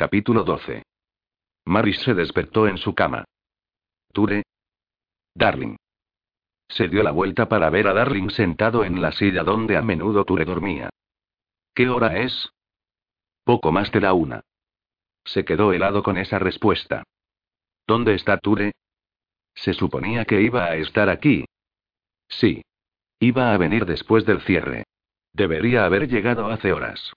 Capítulo 0.00 0.44
12. 0.44 0.82
Maris 1.66 2.00
se 2.00 2.14
despertó 2.14 2.66
en 2.66 2.78
su 2.78 2.94
cama. 2.94 3.26
Ture. 4.14 4.44
Darling. 5.34 5.76
Se 6.70 6.88
dio 6.88 7.02
la 7.02 7.10
vuelta 7.10 7.50
para 7.50 7.68
ver 7.68 7.86
a 7.86 7.92
Darling 7.92 8.30
sentado 8.30 8.82
en 8.82 9.02
la 9.02 9.12
silla 9.12 9.42
donde 9.42 9.76
a 9.76 9.82
menudo 9.82 10.24
Ture 10.24 10.46
dormía. 10.46 10.88
¿Qué 11.74 11.90
hora 11.90 12.18
es? 12.18 12.48
Poco 13.44 13.72
más 13.72 13.92
de 13.92 14.00
la 14.00 14.14
una. 14.14 14.40
Se 15.26 15.44
quedó 15.44 15.74
helado 15.74 16.02
con 16.02 16.16
esa 16.16 16.38
respuesta. 16.38 17.02
¿Dónde 17.86 18.14
está 18.14 18.38
Ture? 18.38 18.72
Se 19.54 19.74
suponía 19.74 20.24
que 20.24 20.40
iba 20.40 20.64
a 20.64 20.76
estar 20.76 21.10
aquí. 21.10 21.44
Sí. 22.26 22.62
Iba 23.18 23.52
a 23.52 23.58
venir 23.58 23.84
después 23.84 24.24
del 24.24 24.40
cierre. 24.40 24.84
Debería 25.34 25.84
haber 25.84 26.08
llegado 26.08 26.46
hace 26.46 26.72
horas. 26.72 27.12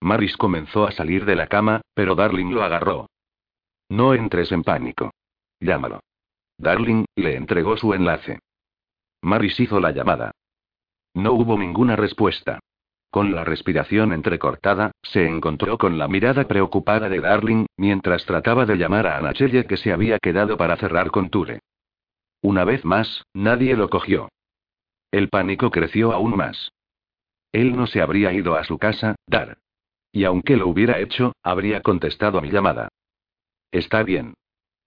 Maris 0.00 0.36
comenzó 0.36 0.86
a 0.86 0.92
salir 0.92 1.24
de 1.24 1.36
la 1.36 1.46
cama, 1.46 1.80
pero 1.94 2.14
Darling 2.14 2.52
lo 2.52 2.62
agarró. 2.62 3.08
No 3.88 4.14
entres 4.14 4.52
en 4.52 4.62
pánico. 4.62 5.10
Llámalo. 5.60 6.00
Darling, 6.58 7.04
le 7.16 7.36
entregó 7.36 7.76
su 7.76 7.94
enlace. 7.94 8.40
Maris 9.22 9.58
hizo 9.58 9.80
la 9.80 9.90
llamada. 9.90 10.32
No 11.14 11.32
hubo 11.32 11.58
ninguna 11.58 11.96
respuesta. 11.96 12.60
Con 13.10 13.34
la 13.34 13.42
respiración 13.42 14.12
entrecortada, 14.12 14.92
se 15.02 15.26
encontró 15.26 15.78
con 15.78 15.96
la 15.96 16.08
mirada 16.08 16.46
preocupada 16.46 17.08
de 17.08 17.20
Darling, 17.20 17.66
mientras 17.76 18.24
trataba 18.26 18.66
de 18.66 18.76
llamar 18.76 19.06
a 19.06 19.16
Anachelle 19.16 19.66
que 19.66 19.78
se 19.78 19.92
había 19.92 20.18
quedado 20.18 20.56
para 20.56 20.76
cerrar 20.76 21.10
con 21.10 21.30
Ture. 21.30 21.60
Una 22.42 22.64
vez 22.64 22.84
más, 22.84 23.24
nadie 23.32 23.74
lo 23.76 23.88
cogió. 23.88 24.28
El 25.10 25.30
pánico 25.30 25.70
creció 25.70 26.12
aún 26.12 26.36
más. 26.36 26.70
Él 27.52 27.74
no 27.74 27.86
se 27.86 28.02
habría 28.02 28.32
ido 28.32 28.56
a 28.56 28.64
su 28.64 28.78
casa, 28.78 29.16
Dar. 29.26 29.56
Y 30.12 30.24
aunque 30.24 30.56
lo 30.56 30.68
hubiera 30.68 30.98
hecho, 30.98 31.32
habría 31.42 31.82
contestado 31.82 32.38
a 32.38 32.42
mi 32.42 32.50
llamada. 32.50 32.88
Está 33.70 34.02
bien. 34.02 34.34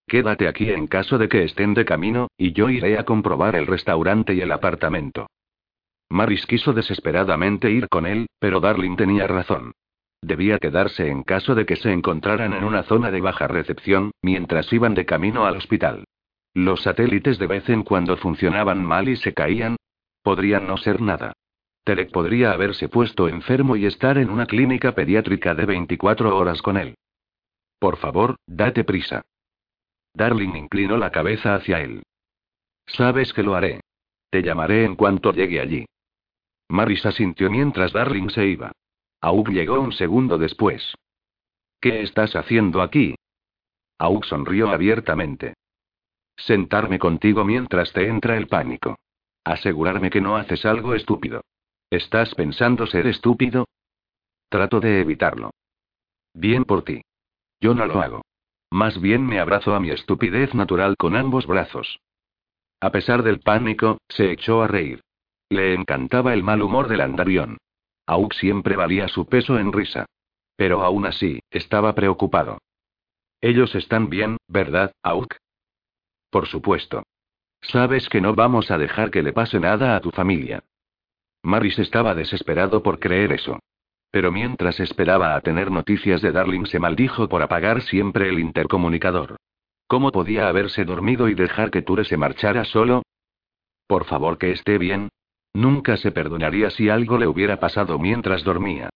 Quédate 0.07 0.47
aquí 0.47 0.69
en 0.69 0.87
caso 0.87 1.17
de 1.17 1.29
que 1.29 1.43
estén 1.43 1.73
de 1.73 1.85
camino, 1.85 2.27
y 2.37 2.53
yo 2.53 2.69
iré 2.69 2.97
a 2.97 3.05
comprobar 3.05 3.55
el 3.55 3.67
restaurante 3.67 4.33
y 4.33 4.41
el 4.41 4.51
apartamento. 4.51 5.27
Maris 6.09 6.45
quiso 6.45 6.73
desesperadamente 6.73 7.71
ir 7.71 7.87
con 7.87 8.05
él, 8.05 8.27
pero 8.39 8.59
Darling 8.59 8.97
tenía 8.97 9.27
razón. 9.27 9.73
Debía 10.21 10.59
quedarse 10.59 11.07
en 11.07 11.23
caso 11.23 11.55
de 11.55 11.65
que 11.65 11.77
se 11.77 11.91
encontraran 11.91 12.53
en 12.53 12.63
una 12.63 12.83
zona 12.83 13.09
de 13.09 13.21
baja 13.21 13.47
recepción, 13.47 14.11
mientras 14.21 14.71
iban 14.73 14.93
de 14.93 15.05
camino 15.05 15.45
al 15.45 15.57
hospital. 15.57 16.03
Los 16.53 16.83
satélites 16.83 17.39
de 17.39 17.47
vez 17.47 17.69
en 17.69 17.83
cuando 17.83 18.17
funcionaban 18.17 18.83
mal 18.83 19.07
y 19.07 19.15
se 19.15 19.33
caían. 19.33 19.77
Podrían 20.21 20.67
no 20.67 20.77
ser 20.77 21.01
nada. 21.01 21.33
Terek 21.83 22.11
podría 22.11 22.51
haberse 22.51 22.89
puesto 22.89 23.27
enfermo 23.27 23.75
y 23.75 23.85
estar 23.85 24.17
en 24.17 24.29
una 24.29 24.45
clínica 24.45 24.93
pediátrica 24.93 25.55
de 25.55 25.65
24 25.65 26.37
horas 26.37 26.61
con 26.61 26.77
él. 26.77 26.95
Por 27.79 27.97
favor, 27.97 28.35
date 28.45 28.83
prisa. 28.83 29.23
Darling 30.13 30.55
inclinó 30.55 30.97
la 30.97 31.11
cabeza 31.11 31.55
hacia 31.55 31.79
él. 31.79 32.03
Sabes 32.85 33.33
que 33.33 33.43
lo 33.43 33.55
haré. 33.55 33.81
Te 34.29 34.43
llamaré 34.43 34.85
en 34.85 34.95
cuanto 34.95 35.31
llegue 35.33 35.59
allí. 35.59 35.85
Maris 36.69 37.05
asintió 37.05 37.49
mientras 37.49 37.91
Darling 37.91 38.29
se 38.29 38.45
iba. 38.45 38.71
Aug 39.21 39.49
llegó 39.49 39.79
un 39.79 39.91
segundo 39.91 40.37
después. 40.37 40.95
¿Qué 41.79 42.01
estás 42.01 42.35
haciendo 42.35 42.81
aquí? 42.81 43.15
Aug 43.97 44.25
sonrió 44.25 44.69
abiertamente. 44.69 45.55
Sentarme 46.37 46.99
contigo 46.99 47.43
mientras 47.43 47.91
te 47.93 48.07
entra 48.07 48.37
el 48.37 48.47
pánico. 48.47 48.97
Asegurarme 49.43 50.09
que 50.09 50.21
no 50.21 50.37
haces 50.37 50.65
algo 50.65 50.93
estúpido. 50.95 51.41
¿Estás 51.91 52.33
pensando 52.35 52.87
ser 52.87 53.05
estúpido? 53.05 53.67
Trato 54.47 54.79
de 54.79 55.01
evitarlo. 55.01 55.51
Bien 56.33 56.63
por 56.63 56.85
ti. 56.85 57.01
Yo 57.59 57.73
no 57.73 57.85
lo 57.85 58.01
hago. 58.01 58.21
Más 58.71 59.01
bien 59.01 59.25
me 59.25 59.41
abrazo 59.41 59.75
a 59.75 59.81
mi 59.81 59.89
estupidez 59.89 60.55
natural 60.55 60.95
con 60.95 61.17
ambos 61.17 61.45
brazos. 61.45 61.99
A 62.79 62.91
pesar 62.91 63.23
del 63.23 63.41
pánico, 63.41 63.97
se 64.07 64.31
echó 64.31 64.63
a 64.63 64.67
reír. 64.67 65.01
Le 65.49 65.73
encantaba 65.73 66.33
el 66.33 66.43
mal 66.43 66.61
humor 66.61 66.87
del 66.87 67.01
andarión. 67.01 67.57
Auk 68.07 68.33
siempre 68.35 68.77
valía 68.77 69.09
su 69.09 69.25
peso 69.25 69.59
en 69.59 69.73
risa. 69.73 70.05
Pero 70.55 70.83
aún 70.83 71.05
así, 71.05 71.41
estaba 71.49 71.93
preocupado. 71.93 72.59
Ellos 73.41 73.75
están 73.75 74.09
bien, 74.09 74.37
¿verdad, 74.47 74.93
Auk? 75.03 75.35
Por 76.29 76.47
supuesto. 76.47 77.03
Sabes 77.61 78.07
que 78.07 78.21
no 78.21 78.33
vamos 78.33 78.71
a 78.71 78.77
dejar 78.77 79.11
que 79.11 79.23
le 79.23 79.33
pase 79.33 79.59
nada 79.59 79.97
a 79.97 79.99
tu 79.99 80.11
familia. 80.11 80.63
Maris 81.43 81.79
estaba 81.79 82.15
desesperado 82.15 82.83
por 82.83 82.99
creer 82.99 83.31
eso. 83.31 83.59
Pero 84.11 84.31
mientras 84.31 84.79
esperaba 84.79 85.35
a 85.35 85.41
tener 85.41 85.71
noticias 85.71 86.21
de 86.21 86.31
Darling 86.31 86.65
se 86.65 86.79
maldijo 86.79 87.29
por 87.29 87.41
apagar 87.41 87.81
siempre 87.81 88.29
el 88.29 88.39
intercomunicador. 88.39 89.37
¿Cómo 89.87 90.11
podía 90.11 90.47
haberse 90.47 90.85
dormido 90.85 91.29
y 91.29 91.33
dejar 91.33 91.71
que 91.71 91.81
Ture 91.81 92.05
se 92.05 92.17
marchara 92.17 92.65
solo? 92.65 93.03
Por 93.87 94.05
favor 94.05 94.37
que 94.37 94.51
esté 94.51 94.77
bien. 94.77 95.09
Nunca 95.53 95.97
se 95.97 96.11
perdonaría 96.11 96.69
si 96.69 96.89
algo 96.89 97.17
le 97.17 97.27
hubiera 97.27 97.59
pasado 97.59 97.99
mientras 97.99 98.43
dormía. 98.43 98.89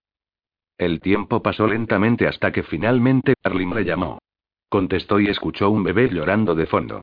El 0.78 1.00
tiempo 1.00 1.42
pasó 1.42 1.66
lentamente 1.66 2.26
hasta 2.26 2.52
que 2.52 2.62
finalmente 2.62 3.34
Darling 3.42 3.74
le 3.74 3.84
llamó. 3.84 4.18
Contestó 4.68 5.20
y 5.20 5.28
escuchó 5.28 5.70
un 5.70 5.84
bebé 5.84 6.08
llorando 6.08 6.54
de 6.54 6.66
fondo. 6.66 7.02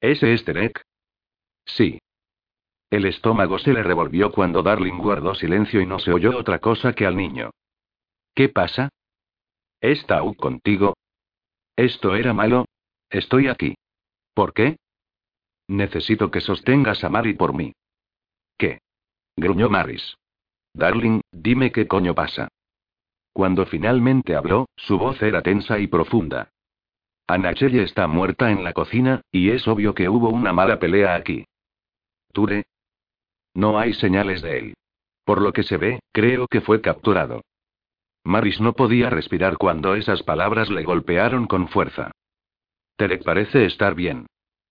¿Ese 0.00 0.32
es 0.34 0.44
Terek? 0.44 0.82
Sí. 1.64 1.98
El 2.92 3.06
estómago 3.06 3.58
se 3.58 3.72
le 3.72 3.82
revolvió 3.82 4.30
cuando 4.30 4.62
Darling 4.62 4.98
guardó 4.98 5.34
silencio 5.34 5.80
y 5.80 5.86
no 5.86 5.98
se 5.98 6.12
oyó 6.12 6.36
otra 6.36 6.58
cosa 6.58 6.92
que 6.92 7.06
al 7.06 7.16
niño. 7.16 7.50
¿Qué 8.34 8.50
pasa? 8.50 8.90
¿Está 9.80 10.20
contigo? 10.36 10.94
¿Esto 11.74 12.14
era 12.14 12.34
malo? 12.34 12.66
Estoy 13.08 13.48
aquí. 13.48 13.76
¿Por 14.34 14.52
qué? 14.52 14.76
Necesito 15.68 16.30
que 16.30 16.42
sostengas 16.42 17.02
a 17.02 17.08
Mari 17.08 17.32
por 17.32 17.54
mí. 17.54 17.72
¿Qué? 18.58 18.80
gruñó 19.36 19.70
Maris. 19.70 20.18
Darling, 20.74 21.22
dime 21.32 21.72
qué 21.72 21.88
coño 21.88 22.14
pasa. 22.14 22.48
Cuando 23.32 23.64
finalmente 23.64 24.36
habló, 24.36 24.66
su 24.76 24.98
voz 24.98 25.22
era 25.22 25.40
tensa 25.40 25.78
y 25.78 25.86
profunda. 25.86 26.50
Anachelle 27.26 27.84
está 27.84 28.06
muerta 28.06 28.50
en 28.50 28.62
la 28.62 28.74
cocina, 28.74 29.22
y 29.30 29.48
es 29.48 29.66
obvio 29.66 29.94
que 29.94 30.10
hubo 30.10 30.28
una 30.28 30.52
mala 30.52 30.78
pelea 30.78 31.14
aquí. 31.14 31.46
Ture, 32.34 32.64
no 33.54 33.78
hay 33.78 33.92
señales 33.94 34.42
de 34.42 34.58
él. 34.58 34.74
Por 35.24 35.40
lo 35.40 35.52
que 35.52 35.62
se 35.62 35.76
ve, 35.76 36.00
creo 36.12 36.46
que 36.48 36.60
fue 36.60 36.80
capturado. 36.80 37.42
Maris 38.24 38.60
no 38.60 38.72
podía 38.72 39.10
respirar 39.10 39.56
cuando 39.56 39.94
esas 39.94 40.22
palabras 40.22 40.70
le 40.70 40.84
golpearon 40.84 41.46
con 41.46 41.68
fuerza. 41.68 42.10
Terek 42.96 43.24
parece 43.24 43.64
estar 43.64 43.94
bien. 43.94 44.26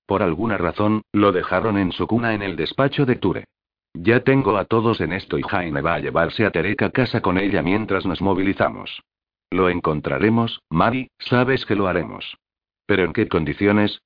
Por 0.05 0.23
alguna 0.23 0.57
razón, 0.57 1.01
lo 1.11 1.31
dejaron 1.31 1.77
en 1.77 1.91
su 1.91 2.07
cuna 2.07 2.33
en 2.33 2.41
el 2.41 2.55
despacho 2.55 3.05
de 3.05 3.15
Ture. 3.15 3.45
Ya 3.93 4.21
tengo 4.21 4.57
a 4.57 4.65
todos 4.65 5.01
en 5.01 5.11
esto 5.11 5.37
y 5.37 5.43
Jaime 5.43 5.81
va 5.81 5.95
a 5.95 5.99
llevarse 5.99 6.45
a 6.45 6.51
Terek 6.51 6.81
a 6.81 6.89
casa 6.91 7.21
con 7.21 7.37
ella 7.37 7.61
mientras 7.61 8.05
nos 8.05 8.21
movilizamos. 8.21 9.01
Lo 9.49 9.69
encontraremos, 9.69 10.61
Mari, 10.69 11.09
sabes 11.19 11.65
que 11.65 11.75
lo 11.75 11.87
haremos. 11.87 12.37
¿Pero 12.85 13.03
en 13.03 13.13
qué 13.13 13.27
condiciones? 13.27 14.01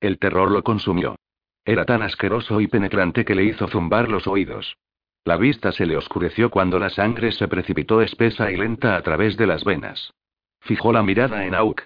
El 0.00 0.18
terror 0.18 0.50
lo 0.50 0.62
consumió. 0.62 1.16
Era 1.64 1.84
tan 1.84 2.02
asqueroso 2.02 2.60
y 2.60 2.66
penetrante 2.66 3.24
que 3.24 3.34
le 3.34 3.44
hizo 3.44 3.68
zumbar 3.68 4.08
los 4.08 4.26
oídos. 4.26 4.76
La 5.24 5.36
vista 5.36 5.72
se 5.72 5.86
le 5.86 5.96
oscureció 5.96 6.50
cuando 6.50 6.78
la 6.78 6.90
sangre 6.90 7.32
se 7.32 7.46
precipitó 7.46 8.00
espesa 8.00 8.50
y 8.50 8.56
lenta 8.56 8.96
a 8.96 9.02
través 9.02 9.36
de 9.36 9.46
las 9.46 9.64
venas. 9.64 10.12
Fijó 10.60 10.92
la 10.92 11.02
mirada 11.02 11.44
en 11.44 11.54
Auk. 11.54 11.82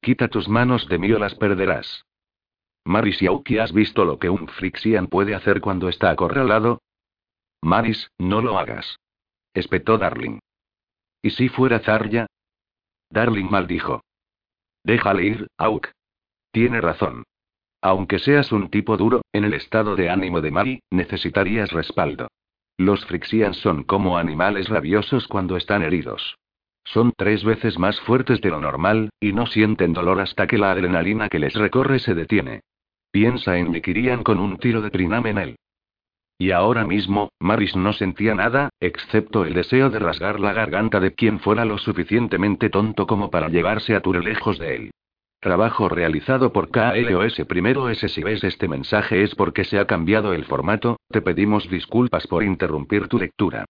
Quita 0.00 0.28
tus 0.28 0.48
manos 0.48 0.88
de 0.88 0.98
mí 0.98 1.12
o 1.12 1.18
las 1.18 1.34
perderás. 1.34 2.04
Maris 2.84 3.20
y 3.22 3.26
Auki, 3.26 3.58
¿has 3.58 3.72
visto 3.72 4.04
lo 4.04 4.18
que 4.18 4.30
un 4.30 4.48
Frixian 4.48 5.06
puede 5.06 5.34
hacer 5.34 5.60
cuando 5.60 5.88
está 5.88 6.10
acorralado? 6.10 6.80
Maris, 7.62 8.10
no 8.18 8.40
lo 8.40 8.58
hagas. 8.58 8.98
Espetó 9.52 9.98
Darling. 9.98 10.38
¿Y 11.22 11.30
si 11.30 11.48
fuera 11.48 11.80
Zarya? 11.80 12.26
Darling 13.10 13.50
maldijo. 13.50 14.02
Déjale 14.82 15.24
ir, 15.24 15.46
Auk. 15.58 15.88
Tiene 16.52 16.80
razón. 16.80 17.24
Aunque 17.82 18.18
seas 18.18 18.52
un 18.52 18.68
tipo 18.68 18.96
duro, 18.96 19.22
en 19.32 19.44
el 19.44 19.54
estado 19.54 19.96
de 19.96 20.10
ánimo 20.10 20.40
de 20.40 20.50
Mari, 20.50 20.82
necesitarías 20.90 21.72
respaldo. 21.72 22.28
Los 22.76 23.04
Frixians 23.06 23.56
son 23.58 23.84
como 23.84 24.18
animales 24.18 24.68
rabiosos 24.68 25.28
cuando 25.28 25.56
están 25.56 25.82
heridos. 25.82 26.36
Son 26.84 27.12
tres 27.16 27.44
veces 27.44 27.78
más 27.78 28.00
fuertes 28.00 28.40
de 28.40 28.50
lo 28.50 28.60
normal, 28.60 29.10
y 29.20 29.32
no 29.32 29.46
sienten 29.46 29.92
dolor 29.92 30.20
hasta 30.20 30.46
que 30.46 30.58
la 30.58 30.72
adrenalina 30.72 31.28
que 31.28 31.38
les 31.38 31.54
recorre 31.54 31.98
se 31.98 32.14
detiene. 32.14 32.60
Piensa 33.10 33.58
en 33.58 33.70
Mikirian 33.70 34.22
con 34.22 34.38
un 34.38 34.58
tiro 34.58 34.80
de 34.82 34.90
Trinam 34.90 35.26
en 35.26 35.38
él. 35.38 35.56
Y 36.38 36.52
ahora 36.52 36.86
mismo, 36.86 37.28
Maris 37.38 37.76
no 37.76 37.92
sentía 37.92 38.34
nada, 38.34 38.70
excepto 38.80 39.44
el 39.44 39.52
deseo 39.52 39.90
de 39.90 39.98
rasgar 39.98 40.40
la 40.40 40.54
garganta 40.54 40.98
de 40.98 41.14
quien 41.14 41.38
fuera 41.38 41.66
lo 41.66 41.76
suficientemente 41.76 42.70
tonto 42.70 43.06
como 43.06 43.30
para 43.30 43.48
llevarse 43.48 43.94
a 43.94 44.00
Ture 44.00 44.20
lejos 44.20 44.58
de 44.58 44.76
él. 44.76 44.90
Trabajo 45.40 45.88
realizado 45.88 46.52
por 46.52 46.68
KLOS. 46.68 47.46
Primero. 47.48 47.92
Si 47.94 48.22
ves 48.22 48.44
este 48.44 48.68
mensaje 48.68 49.22
es 49.22 49.34
porque 49.34 49.64
se 49.64 49.78
ha 49.78 49.86
cambiado 49.86 50.34
el 50.34 50.44
formato, 50.44 50.98
te 51.08 51.22
pedimos 51.22 51.68
disculpas 51.70 52.26
por 52.26 52.44
interrumpir 52.44 53.08
tu 53.08 53.18
lectura. 53.18 53.64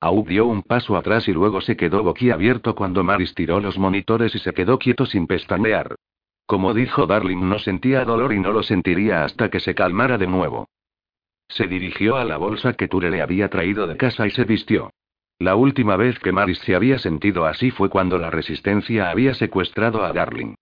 Aub 0.00 0.28
dio 0.28 0.46
un 0.46 0.62
paso 0.62 0.96
atrás 0.96 1.26
y 1.26 1.32
luego 1.32 1.60
se 1.60 1.76
quedó 1.76 2.04
boquiabierto 2.04 2.76
cuando 2.76 3.02
Maris 3.02 3.34
tiró 3.34 3.58
los 3.58 3.76
monitores 3.76 4.36
y 4.36 4.38
se 4.38 4.52
quedó 4.52 4.78
quieto 4.78 5.04
sin 5.04 5.26
pestañear. 5.26 5.96
Como 6.46 6.74
dijo 6.74 7.06
Darling, 7.06 7.48
no 7.48 7.58
sentía 7.58 8.04
dolor 8.04 8.32
y 8.32 8.38
no 8.38 8.52
lo 8.52 8.62
sentiría 8.62 9.24
hasta 9.24 9.50
que 9.50 9.58
se 9.58 9.74
calmara 9.74 10.18
de 10.18 10.28
nuevo. 10.28 10.68
Se 11.48 11.66
dirigió 11.66 12.16
a 12.16 12.24
la 12.24 12.36
bolsa 12.36 12.74
que 12.74 12.86
Ture 12.86 13.10
le 13.10 13.20
había 13.20 13.48
traído 13.48 13.88
de 13.88 13.96
casa 13.96 14.28
y 14.28 14.30
se 14.30 14.44
vistió. 14.44 14.90
La 15.40 15.56
última 15.56 15.96
vez 15.96 16.20
que 16.20 16.30
Maris 16.30 16.58
se 16.60 16.76
había 16.76 17.00
sentido 17.00 17.46
así 17.46 17.72
fue 17.72 17.88
cuando 17.90 18.16
la 18.16 18.30
resistencia 18.30 19.10
había 19.10 19.34
secuestrado 19.34 20.04
a 20.04 20.12
Darling. 20.12 20.54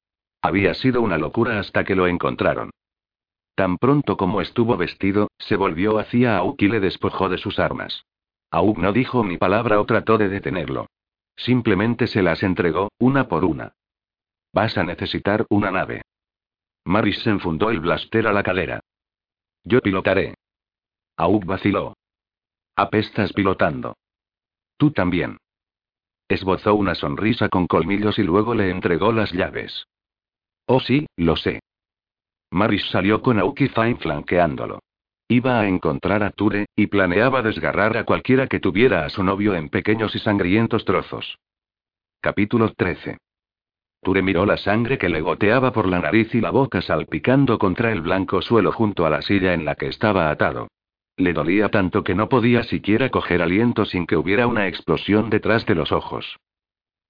Había 0.44 0.74
sido 0.74 1.00
una 1.00 1.16
locura 1.16 1.58
hasta 1.58 1.84
que 1.84 1.94
lo 1.94 2.06
encontraron. 2.06 2.68
Tan 3.54 3.78
pronto 3.78 4.18
como 4.18 4.42
estuvo 4.42 4.76
vestido, 4.76 5.28
se 5.38 5.56
volvió 5.56 5.98
hacia 5.98 6.36
Auk 6.36 6.60
y 6.60 6.68
le 6.68 6.80
despojó 6.80 7.30
de 7.30 7.38
sus 7.38 7.58
armas. 7.58 8.04
Auk 8.50 8.76
no 8.76 8.92
dijo 8.92 9.24
ni 9.24 9.38
palabra 9.38 9.80
o 9.80 9.86
trató 9.86 10.18
de 10.18 10.28
detenerlo. 10.28 10.88
Simplemente 11.34 12.06
se 12.08 12.20
las 12.20 12.42
entregó, 12.42 12.90
una 12.98 13.26
por 13.26 13.42
una. 13.42 13.72
Vas 14.52 14.76
a 14.76 14.84
necesitar 14.84 15.46
una 15.48 15.70
nave. 15.70 16.02
Maris 16.84 17.22
se 17.22 17.30
enfundó 17.30 17.70
el 17.70 17.80
blaster 17.80 18.26
a 18.26 18.34
la 18.34 18.42
cadera. 18.42 18.80
Yo 19.62 19.80
pilotaré. 19.80 20.34
Auk 21.16 21.46
vaciló. 21.46 21.96
Apestas 22.76 23.32
pilotando. 23.32 23.96
Tú 24.76 24.90
también. 24.90 25.38
Esbozó 26.28 26.74
una 26.74 26.94
sonrisa 26.94 27.48
con 27.48 27.66
colmillos 27.66 28.18
y 28.18 28.22
luego 28.24 28.54
le 28.54 28.68
entregó 28.68 29.10
las 29.10 29.32
llaves. 29.32 29.86
Oh 30.66 30.80
sí, 30.80 31.06
lo 31.16 31.36
sé. 31.36 31.60
Maris 32.50 32.84
salió 32.90 33.20
con 33.20 33.38
Aoki 33.38 33.68
Fine 33.68 33.96
flanqueándolo. 33.96 34.80
Iba 35.28 35.60
a 35.60 35.66
encontrar 35.66 36.22
a 36.22 36.30
Ture, 36.30 36.66
y 36.76 36.86
planeaba 36.86 37.42
desgarrar 37.42 37.96
a 37.96 38.04
cualquiera 38.04 38.46
que 38.46 38.60
tuviera 38.60 39.04
a 39.04 39.10
su 39.10 39.24
novio 39.24 39.54
en 39.54 39.68
pequeños 39.68 40.14
y 40.14 40.18
sangrientos 40.18 40.84
trozos. 40.84 41.38
Capítulo 42.20 42.72
13. 42.72 43.18
Ture 44.02 44.22
miró 44.22 44.44
la 44.44 44.58
sangre 44.58 44.98
que 44.98 45.08
le 45.08 45.22
goteaba 45.22 45.72
por 45.72 45.88
la 45.88 45.98
nariz 45.98 46.34
y 46.34 46.40
la 46.40 46.50
boca 46.50 46.82
salpicando 46.82 47.58
contra 47.58 47.90
el 47.90 48.02
blanco 48.02 48.42
suelo 48.42 48.70
junto 48.70 49.06
a 49.06 49.10
la 49.10 49.22
silla 49.22 49.54
en 49.54 49.64
la 49.64 49.74
que 49.74 49.86
estaba 49.86 50.30
atado. 50.30 50.68
Le 51.16 51.32
dolía 51.32 51.70
tanto 51.70 52.04
que 52.04 52.14
no 52.14 52.28
podía 52.28 52.62
siquiera 52.64 53.08
coger 53.08 53.40
aliento 53.40 53.84
sin 53.84 54.06
que 54.06 54.16
hubiera 54.16 54.46
una 54.46 54.68
explosión 54.68 55.30
detrás 55.30 55.64
de 55.64 55.74
los 55.74 55.90
ojos. 55.90 56.36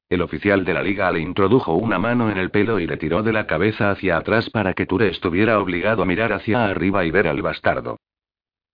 El 0.09 0.23
oficial 0.23 0.65
de 0.65 0.75
la 0.75 0.83
liga 0.83 1.11
le 1.11 1.21
introdujo 1.21 1.75
una 1.75 1.99
mano 1.99 2.31
en 2.31 2.39
el 2.39 2.51
pelo 2.51 2.79
y 2.79 2.87
le 2.87 2.97
tiró 2.97 3.23
de 3.23 3.33
la 3.33 3.47
cabeza 3.47 3.91
hacia 3.91 4.17
atrás 4.17 4.51
para 4.51 4.75
que 4.75 4.87
Ture 4.87 5.09
estuviera 5.09 5.59
obligado 5.59 6.03
a 6.03 6.06
mirar 6.06 6.33
hacia 6.33 6.67
arriba 6.67 7.05
y 7.05 7.11
ver 7.11 7.27
al 7.27 7.41
bastardo. 7.43 7.99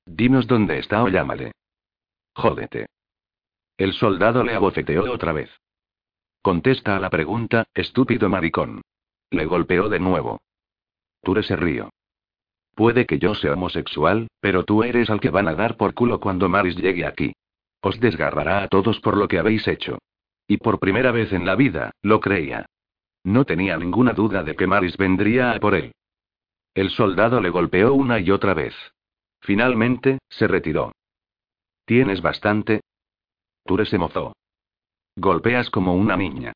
Dinos 0.05 0.47
dónde 0.47 0.79
está 0.79 1.03
o 1.03 1.09
llámale. 1.09 1.53
Jódete. 2.35 2.87
El 3.77 3.93
soldado 3.93 4.43
le 4.45 4.55
abofeteó 4.55 5.11
otra 5.13 5.33
vez. 5.33 5.51
Contesta 6.43 6.97
a 6.97 7.01
la 7.01 7.11
pregunta, 7.11 7.67
estúpido 7.75 8.29
maricón. 8.29 8.83
Le 9.31 9.45
golpeó 9.47 9.89
de 9.89 10.01
nuevo. 10.01 10.41
Ture 11.23 11.43
se 11.43 11.55
rió. 11.55 11.91
Puede 12.75 13.07
que 13.07 13.19
yo 13.19 13.35
sea 13.35 13.53
homosexual, 13.53 14.29
pero 14.41 14.65
tú 14.65 14.83
eres 14.83 15.11
al 15.11 15.21
que 15.21 15.31
van 15.31 15.49
a 15.49 15.55
dar 15.55 15.77
por 15.77 15.95
culo 15.95 16.19
cuando 16.19 16.49
Maris 16.49 16.77
llegue 16.77 17.07
aquí. 17.07 17.35
Os 17.83 18.01
desgarrará 18.01 18.63
a 18.63 18.69
todos 18.69 19.01
por 19.01 19.17
lo 19.17 19.29
que 19.29 19.39
habéis 19.39 19.67
hecho. 19.69 19.99
Y 20.51 20.57
por 20.57 20.81
primera 20.81 21.13
vez 21.13 21.33
en 21.33 21.47
la 21.47 21.55
vida, 21.55 21.93
lo 22.03 22.19
creía. 22.19 22.67
No 23.23 23.45
tenía 23.45 23.77
ninguna 23.77 24.15
duda 24.15 24.43
de 24.43 24.57
que 24.57 24.67
Maris 24.67 24.97
vendría 24.97 25.53
a 25.53 25.61
por 25.61 25.77
él. 25.77 25.93
El 26.75 26.91
soldado 26.91 27.41
le 27.41 27.51
golpeó 27.51 27.95
una 27.95 28.19
y 28.19 28.33
otra 28.33 28.53
vez. 28.53 28.75
Finalmente, 29.43 30.19
se 30.29 30.49
retiró. 30.49 30.91
¿Tienes 31.85 32.21
bastante? 32.21 32.81
Ture 33.65 33.87
se 33.87 33.97
mozó. 33.97 34.33
Golpeas 35.15 35.71
como 35.71 35.95
una 35.95 36.17
niña. 36.17 36.53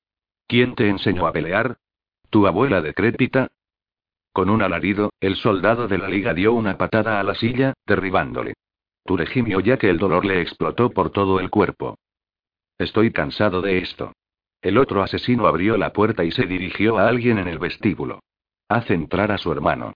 ¿Quién 0.49 0.75
te 0.75 0.89
enseñó 0.89 1.29
a 1.29 1.33
pelear? 1.33 1.77
¿Tu 2.31 2.49
abuela 2.49 2.81
decrépita? 2.81 3.53
Con 4.33 4.51
un 4.51 4.61
alarido, 4.63 5.13
el 5.21 5.37
soldado 5.37 5.87
de 5.87 5.99
la 5.99 6.09
liga 6.09 6.35
dio 6.35 6.53
una 6.53 6.77
patada 6.77 7.21
a 7.21 7.23
la 7.23 7.37
silla, 7.37 7.75
derribándole. 7.87 8.55
Ture 9.05 9.27
gimió 9.27 9.61
ya 9.61 9.77
que 9.77 9.89
el 9.89 9.99
dolor 9.99 10.25
le 10.25 10.41
explotó 10.41 10.91
por 10.91 11.11
todo 11.11 11.39
el 11.39 11.49
cuerpo. 11.49 11.97
Estoy 12.85 13.13
cansado 13.13 13.63
de 13.63 13.79
esto. 13.79 14.13
El 14.61 14.77
otro 14.77 15.03
asesino 15.03 15.47
abrió 15.47 15.79
la 15.79 15.95
puerta 15.95 16.23
y 16.23 16.31
se 16.31 16.45
dirigió 16.45 16.99
a 16.99 17.09
alguien 17.09 17.39
en 17.39 17.49
el 17.49 17.59
vestíbulo. 17.59 18.21
Haz 18.69 18.91
entrar 18.91 19.33
a 19.33 19.39
su 19.39 19.51
hermano. 19.51 19.95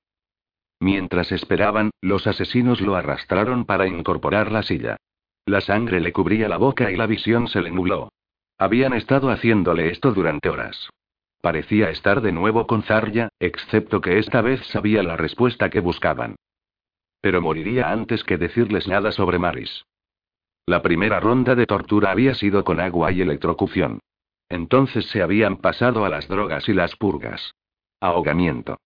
Mientras 0.80 1.30
esperaban, 1.30 1.90
los 2.00 2.26
asesinos 2.26 2.80
lo 2.80 2.96
arrastraron 2.96 3.66
para 3.66 3.86
incorporar 3.86 4.50
la 4.50 4.62
silla. 4.62 4.96
La 5.44 5.60
sangre 5.60 6.00
le 6.00 6.14
cubría 6.14 6.48
la 6.48 6.56
boca 6.56 6.90
y 6.90 6.96
la 6.96 7.06
visión 7.06 7.48
se 7.48 7.60
le 7.60 7.70
nubló. 7.70 8.08
Habían 8.56 8.94
estado 8.94 9.28
haciéndole 9.30 9.90
esto 9.90 10.12
durante 10.12 10.48
horas. 10.48 10.88
Parecía 11.42 11.90
estar 11.90 12.22
de 12.22 12.32
nuevo 12.32 12.66
con 12.66 12.84
Zarya, 12.84 13.28
excepto 13.38 14.00
que 14.00 14.18
esta 14.18 14.40
vez 14.40 14.64
sabía 14.68 15.02
la 15.02 15.18
respuesta 15.18 15.68
que 15.68 15.80
buscaban. 15.80 16.36
Pero 17.20 17.42
moriría 17.42 17.90
antes 17.90 18.24
que 18.24 18.38
decirles 18.38 18.88
nada 18.88 19.12
sobre 19.12 19.38
Maris. 19.38 19.84
La 20.68 20.82
primera 20.82 21.18
ronda 21.18 21.54
de 21.54 21.64
tortura 21.64 22.10
había 22.10 22.34
sido 22.34 22.62
con 22.62 22.78
agua 22.78 23.10
y 23.10 23.22
electrocución. 23.22 24.00
Entonces 24.50 25.06
se 25.06 25.22
habían 25.22 25.56
pasado 25.56 26.04
a 26.04 26.10
las 26.10 26.28
drogas 26.28 26.68
y 26.68 26.74
las 26.74 26.94
purgas. 26.94 27.54
Ahogamiento. 28.00 28.76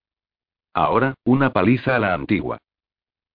Ahora, 0.73 1.15
una 1.25 1.53
paliza 1.53 1.97
a 1.97 1.99
la 1.99 2.15
antigua. 2.15 2.59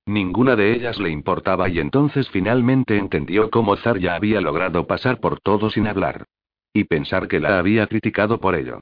Ninguna 0.05 0.55
de 0.55 0.73
ellas 0.73 0.97
le 0.97 1.09
importaba 1.09 1.67
y 1.67 1.79
entonces 1.79 2.29
finalmente 2.29 2.95
entendió 2.97 3.49
cómo 3.49 3.75
Zarya 3.75 4.15
había 4.15 4.39
logrado 4.39 4.87
pasar 4.87 5.19
por 5.19 5.41
todo 5.41 5.69
sin 5.69 5.85
hablar. 5.85 6.23
Y 6.71 6.85
pensar 6.85 7.27
que 7.27 7.41
la 7.41 7.59
había 7.59 7.85
criticado 7.87 8.39
por 8.39 8.55
ello. 8.55 8.79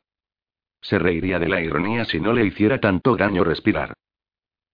Se 0.81 1.00
reiría 1.00 1.39
de 1.39 1.50
la 1.50 1.62
ironía 1.62 2.06
si 2.06 2.19
no 2.19 2.33
le 2.33 2.45
hiciera 2.45 2.79
tanto 2.79 3.15
daño 3.15 3.44
respirar. 3.44 3.95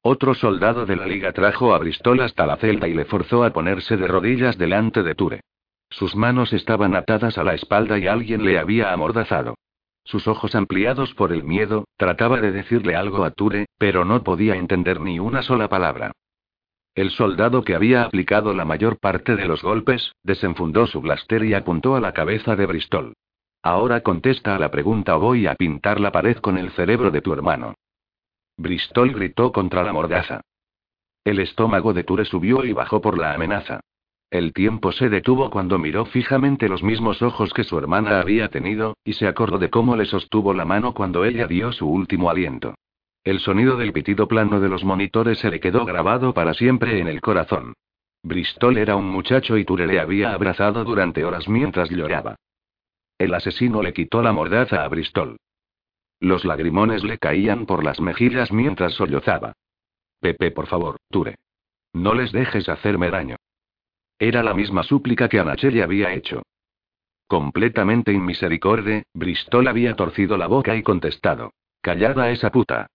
Otro 0.04 0.34
soldado 0.34 0.88
de 0.88 0.96
la 0.96 1.06
liga 1.06 1.32
trajo 1.32 1.76
a 1.76 1.78
Bristol 1.78 2.22
hasta 2.22 2.48
la 2.48 2.58
celda 2.58 2.88
y 2.88 2.94
le 2.96 3.06
forzó 3.06 3.44
a 3.44 3.52
ponerse 3.52 3.98
de 3.98 4.08
rodillas 4.08 4.58
delante 4.58 5.04
de 5.04 5.14
Ture. 5.14 5.42
Sus 5.92 6.16
manos 6.16 6.54
estaban 6.54 6.96
atadas 6.96 7.38
a 7.38 7.44
la 7.44 7.54
espalda 7.54 8.00
y 8.00 8.08
alguien 8.08 8.44
le 8.44 8.58
había 8.58 8.94
amordazado. 8.94 9.56
Sus 10.04 10.28
ojos 10.28 10.56
ampliados 10.56 11.14
por 11.14 11.32
el 11.32 11.44
miedo, 11.44 11.86
trataba 11.98 12.42
de 12.42 12.52
decirle 12.52 12.96
algo 12.96 13.24
a 13.24 13.32
Ture, 13.32 13.68
pero 13.78 14.04
no 14.04 14.24
podía 14.24 14.56
entender 14.56 15.00
ni 15.00 15.20
una 15.20 15.44
sola 15.44 15.68
palabra. 15.68 16.12
El 16.96 17.12
soldado 17.12 17.64
que 17.64 17.76
había 17.76 18.04
aplicado 18.04 18.56
la 18.56 18.66
mayor 18.66 18.98
parte 18.98 19.36
de 19.36 19.46
los 19.46 19.62
golpes, 19.62 20.14
desenfundó 20.24 20.88
su 20.88 21.00
blaster 21.02 21.44
y 21.44 21.54
apuntó 21.54 21.96
a 21.96 22.02
la 22.02 22.14
cabeza 22.14 22.56
de 22.56 22.66
Bristol. 22.66 23.14
Ahora 23.62 24.02
contesta 24.02 24.56
a 24.56 24.60
la 24.60 24.72
pregunta 24.72 25.16
o 25.16 25.20
voy 25.20 25.46
a 25.46 25.54
pintar 25.54 26.00
la 26.00 26.12
pared 26.12 26.38
con 26.38 26.58
el 26.58 26.72
cerebro 26.72 27.12
de 27.12 27.22
tu 27.22 27.32
hermano. 27.34 27.76
Bristol 28.62 29.12
gritó 29.12 29.52
contra 29.52 29.84
la 29.84 29.92
mordaza. 29.92 30.42
El 31.24 31.40
estómago 31.40 31.94
de 31.94 32.04
Ture 32.04 32.26
subió 32.26 32.64
y 32.64 32.74
bajó 32.74 33.02
por 33.02 33.18
la 33.18 33.34
amenaza. 33.34 33.80
El 34.30 34.54
tiempo 34.54 34.92
se 34.92 35.10
detuvo 35.10 35.50
cuando 35.50 35.78
miró 35.78 36.06
fijamente 36.06 36.70
los 36.70 36.84
mismos 36.84 37.22
ojos 37.22 37.54
que 37.54 37.64
su 37.64 37.78
hermana 37.78 38.22
había 38.22 38.50
tenido, 38.50 38.98
y 39.04 39.14
se 39.14 39.28
acordó 39.28 39.58
de 39.58 39.70
cómo 39.70 39.96
le 39.96 40.06
sostuvo 40.06 40.54
la 40.54 40.64
mano 40.64 40.94
cuando 40.94 41.26
ella 41.26 41.48
dio 41.48 41.72
su 41.74 41.90
último 41.90 42.30
aliento. 42.30 42.76
El 43.24 43.40
sonido 43.40 43.78
del 43.78 43.94
pitido 43.94 44.28
plano 44.28 44.60
de 44.60 44.70
los 44.70 44.84
monitores 44.84 45.40
se 45.40 45.50
le 45.50 45.60
quedó 45.60 45.84
grabado 45.86 46.34
para 46.34 46.54
siempre 46.54 47.00
en 47.00 47.08
el 47.08 47.20
corazón. 47.20 47.74
Bristol 48.24 48.78
era 48.78 48.96
un 48.96 49.10
muchacho 49.10 49.58
y 49.58 49.66
Ture 49.66 49.88
le 49.88 50.00
había 50.00 50.34
abrazado 50.34 50.84
durante 50.84 51.26
horas 51.26 51.50
mientras 51.50 51.90
lloraba. 51.90 52.36
El 53.18 53.34
asesino 53.34 53.82
le 53.82 53.94
quitó 53.94 54.22
la 54.22 54.32
mordaza 54.32 54.84
a 54.84 54.88
Bristol. 54.88 55.38
Los 56.22 56.46
lagrimones 56.46 57.04
le 57.04 57.18
caían 57.18 57.66
por 57.66 57.84
las 57.84 58.00
mejillas 58.00 58.52
mientras 58.52 58.94
sollozaba. 58.94 59.54
Pepe, 60.20 60.52
por 60.52 60.68
favor, 60.68 60.98
Ture. 61.10 61.36
No 61.94 62.14
les 62.14 62.32
dejes 62.32 62.70
hacerme 62.70 63.10
daño. 63.10 63.38
Era 64.20 64.44
la 64.44 64.54
misma 64.54 64.84
súplica 64.84 65.28
que 65.28 65.40
Anache 65.40 65.72
le 65.72 65.82
había 65.82 66.14
hecho. 66.14 66.44
Completamente 67.28 68.14
inmisericorde, 68.14 69.06
Bristol 69.16 69.68
había 69.68 69.96
torcido 69.96 70.38
la 70.38 70.46
boca 70.46 70.76
y 70.76 70.84
contestado. 70.84 71.54
Callada 71.82 72.30
esa 72.30 72.52
puta. 72.52 72.86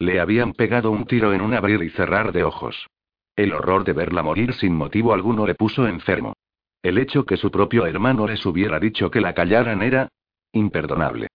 Le 0.00 0.18
habían 0.18 0.52
pegado 0.52 0.90
un 0.90 1.06
tiro 1.06 1.32
en 1.32 1.42
un 1.42 1.54
abrir 1.54 1.80
y 1.84 1.90
cerrar 1.90 2.32
de 2.32 2.42
ojos. 2.42 2.88
El 3.36 3.52
horror 3.52 3.84
de 3.84 3.92
verla 3.92 4.24
morir 4.24 4.54
sin 4.54 4.74
motivo 4.74 5.14
alguno 5.14 5.46
le 5.46 5.54
puso 5.54 5.86
enfermo. 5.86 6.34
El 6.82 6.98
hecho 6.98 7.24
que 7.24 7.36
su 7.36 7.52
propio 7.52 7.86
hermano 7.86 8.26
les 8.26 8.44
hubiera 8.44 8.80
dicho 8.80 9.08
que 9.08 9.20
la 9.20 9.34
callaran 9.34 9.82
era 9.82 10.08
imperdonable. 10.52 11.28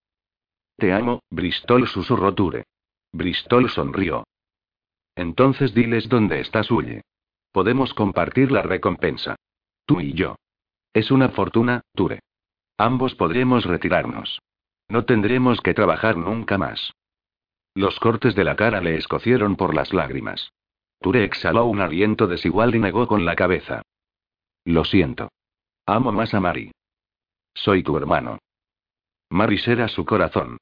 Te 0.78 0.94
amo, 0.94 1.22
Bristol 1.30 1.88
susurró 1.88 2.34
Ture. 2.34 2.66
Bristol 3.14 3.70
sonrió. 3.70 4.26
Entonces 5.16 5.74
diles 5.74 6.10
dónde 6.10 6.42
está 6.42 6.64
Suye. 6.64 7.02
Podemos 7.52 7.94
compartir 7.94 8.52
la 8.52 8.62
recompensa. 8.62 9.38
Tú 9.86 10.02
y 10.02 10.14
yo. 10.14 10.36
Es 10.94 11.12
una 11.12 11.30
fortuna, 11.30 11.82
Ture. 11.94 12.20
Ambos 12.78 13.16
podremos 13.16 13.64
retirarnos. 13.64 14.42
No 14.90 15.06
tendremos 15.06 15.62
que 15.62 15.74
trabajar 15.74 16.18
nunca 16.18 16.58
más. 16.58 16.92
Los 17.74 18.00
cortes 18.00 18.36
de 18.36 18.44
la 18.44 18.56
cara 18.56 18.82
le 18.82 18.96
escocieron 18.96 19.56
por 19.56 19.74
las 19.74 19.94
lágrimas. 19.94 20.52
Ture 21.02 21.24
exhaló 21.24 21.66
un 21.66 21.82
aliento 21.82 22.28
desigual 22.28 22.76
y 22.76 22.80
negó 22.80 23.08
con 23.08 23.26
la 23.26 23.36
cabeza. 23.36 23.82
Lo 24.66 24.84
siento. 24.84 25.30
Amo 25.86 26.12
más 26.12 26.34
a 26.34 26.40
Mari. 26.40 26.72
Soy 27.54 27.84
tu 27.84 27.96
hermano. 27.96 28.40
Maris 29.36 29.68
era 29.68 29.90
su 29.90 30.06
corazón. 30.06 30.58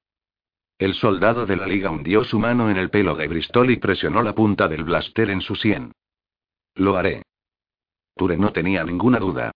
El 0.79 0.95
soldado 0.95 1.45
de 1.45 1.55
la 1.55 1.67
liga 1.67 1.91
hundió 1.91 2.23
su 2.23 2.39
mano 2.39 2.71
en 2.71 2.77
el 2.77 2.89
pelo 2.89 3.13
de 3.13 3.27
Bristol 3.27 3.69
y 3.69 3.77
presionó 3.77 4.23
la 4.23 4.33
punta 4.33 4.67
del 4.67 4.83
blaster 4.83 5.29
en 5.29 5.41
su 5.41 5.53
sien. 5.53 5.91
Lo 6.73 6.97
haré. 6.97 7.21
Ture 8.15 8.35
no 8.35 8.51
tenía 8.51 8.83
ninguna 8.83 9.19
duda. 9.19 9.51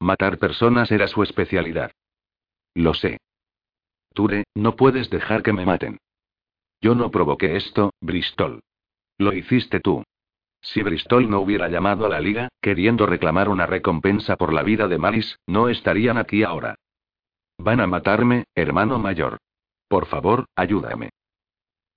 Matar 0.00 0.38
personas 0.38 0.90
era 0.90 1.06
su 1.06 1.22
especialidad. 1.22 1.92
Lo 2.72 2.94
sé. 2.94 3.18
Ture, 4.14 4.44
no 4.54 4.74
puedes 4.74 5.10
dejar 5.10 5.42
que 5.42 5.52
me 5.52 5.66
maten. 5.66 5.98
Yo 6.80 6.94
no 6.94 7.10
provoqué 7.10 7.56
esto, 7.56 7.90
Bristol. 8.00 8.62
Lo 9.18 9.34
hiciste 9.34 9.80
tú. 9.80 10.02
Si 10.62 10.82
Bristol 10.82 11.28
no 11.28 11.40
hubiera 11.40 11.68
llamado 11.68 12.06
a 12.06 12.08
la 12.08 12.20
liga, 12.20 12.48
queriendo 12.62 13.04
reclamar 13.04 13.50
una 13.50 13.66
recompensa 13.66 14.36
por 14.36 14.54
la 14.54 14.62
vida 14.62 14.88
de 14.88 14.96
Maris, 14.96 15.36
no 15.46 15.68
estarían 15.68 16.16
aquí 16.16 16.42
ahora. 16.42 16.76
Van 17.62 17.78
a 17.78 17.86
matarme, 17.86 18.44
hermano 18.56 18.98
mayor. 18.98 19.38
Por 19.86 20.06
favor, 20.06 20.46
ayúdame. 20.56 21.10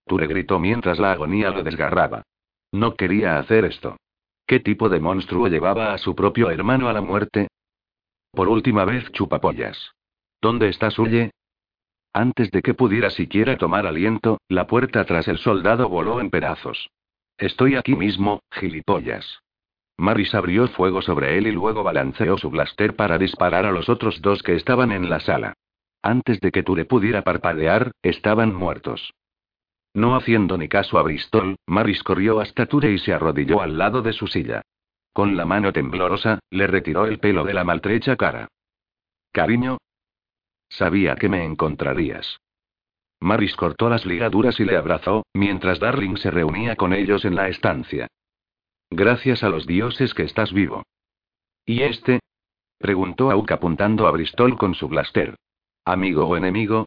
Ture 0.05 0.27
gritó 0.27 0.59
mientras 0.59 0.99
la 0.99 1.11
agonía 1.11 1.49
lo 1.49 1.63
desgarraba. 1.63 2.21
No 2.71 2.93
quería 2.93 3.39
hacer 3.39 3.65
esto. 3.65 3.97
¿Qué 4.45 4.59
tipo 4.59 4.89
de 4.89 4.99
monstruo 4.99 5.47
llevaba 5.47 5.91
a 5.91 5.97
su 5.97 6.13
propio 6.13 6.51
hermano 6.51 6.87
a 6.87 6.93
la 6.93 7.01
muerte? 7.01 7.47
Por 8.31 8.47
última 8.47 8.85
vez 8.85 9.11
chupapollas. 9.11 9.93
¿Dónde 10.39 10.69
está 10.69 10.91
Suye? 10.91 11.31
Antes 12.13 12.51
de 12.51 12.61
que 12.61 12.75
pudiera 12.75 13.09
siquiera 13.09 13.57
tomar 13.57 13.87
aliento, 13.87 14.37
la 14.47 14.67
puerta 14.67 15.03
tras 15.05 15.27
el 15.27 15.39
soldado 15.39 15.89
voló 15.89 16.21
en 16.21 16.29
pedazos. 16.29 16.91
Estoy 17.39 17.75
aquí 17.75 17.95
mismo, 17.95 18.43
gilipollas. 18.51 19.41
Maris 19.97 20.35
abrió 20.35 20.67
fuego 20.67 21.01
sobre 21.01 21.37
él 21.37 21.47
y 21.47 21.51
luego 21.51 21.83
balanceó 21.83 22.37
su 22.37 22.49
blaster 22.49 22.95
para 22.95 23.17
disparar 23.17 23.65
a 23.65 23.71
los 23.71 23.89
otros 23.89 24.21
dos 24.21 24.43
que 24.43 24.55
estaban 24.55 24.91
en 24.91 25.09
la 25.09 25.19
sala. 25.19 25.53
Antes 26.01 26.39
de 26.39 26.51
que 26.51 26.63
Ture 26.63 26.85
pudiera 26.85 27.23
parpadear, 27.23 27.91
estaban 28.03 28.53
muertos. 28.53 29.13
No 29.93 30.15
haciendo 30.15 30.57
ni 30.57 30.67
caso 30.67 30.99
a 30.99 31.03
Bristol, 31.03 31.55
Maris 31.65 32.03
corrió 32.03 32.39
hasta 32.41 32.65
Ture 32.65 32.91
y 32.91 32.99
se 32.99 33.13
arrodilló 33.13 33.61
al 33.61 33.77
lado 33.77 34.01
de 34.01 34.13
su 34.13 34.27
silla. 34.27 34.61
Con 35.13 35.37
la 35.37 35.45
mano 35.45 35.71
temblorosa, 35.71 36.39
le 36.49 36.67
retiró 36.67 37.05
el 37.05 37.19
pelo 37.19 37.45
de 37.45 37.53
la 37.53 37.63
maltrecha 37.63 38.17
cara. 38.17 38.49
Cariño, 39.31 39.77
Sabía 40.69 41.15
que 41.15 41.29
me 41.29 41.43
encontrarías. 41.45 42.39
Maris 43.19 43.55
cortó 43.55 43.89
las 43.89 44.05
ligaduras 44.05 44.59
y 44.59 44.65
le 44.65 44.75
abrazó, 44.75 45.25
mientras 45.33 45.79
Darling 45.79 46.17
se 46.17 46.31
reunía 46.31 46.75
con 46.75 46.93
ellos 46.93 47.23
en 47.25 47.35
la 47.35 47.47
estancia. 47.47 48.07
Gracias 48.97 49.43
a 49.43 49.49
los 49.49 49.67
dioses 49.67 50.13
que 50.13 50.23
estás 50.23 50.53
vivo. 50.53 50.83
¿Y 51.65 51.81
este? 51.81 52.21
preguntó 52.77 53.29
Auk 53.29 53.51
apuntando 53.51 54.07
a 54.07 54.11
Bristol 54.11 54.57
con 54.57 54.73
su 54.73 54.87
blaster. 54.87 55.35
¿Amigo 55.83 56.25
o 56.25 56.37
enemigo? 56.37 56.85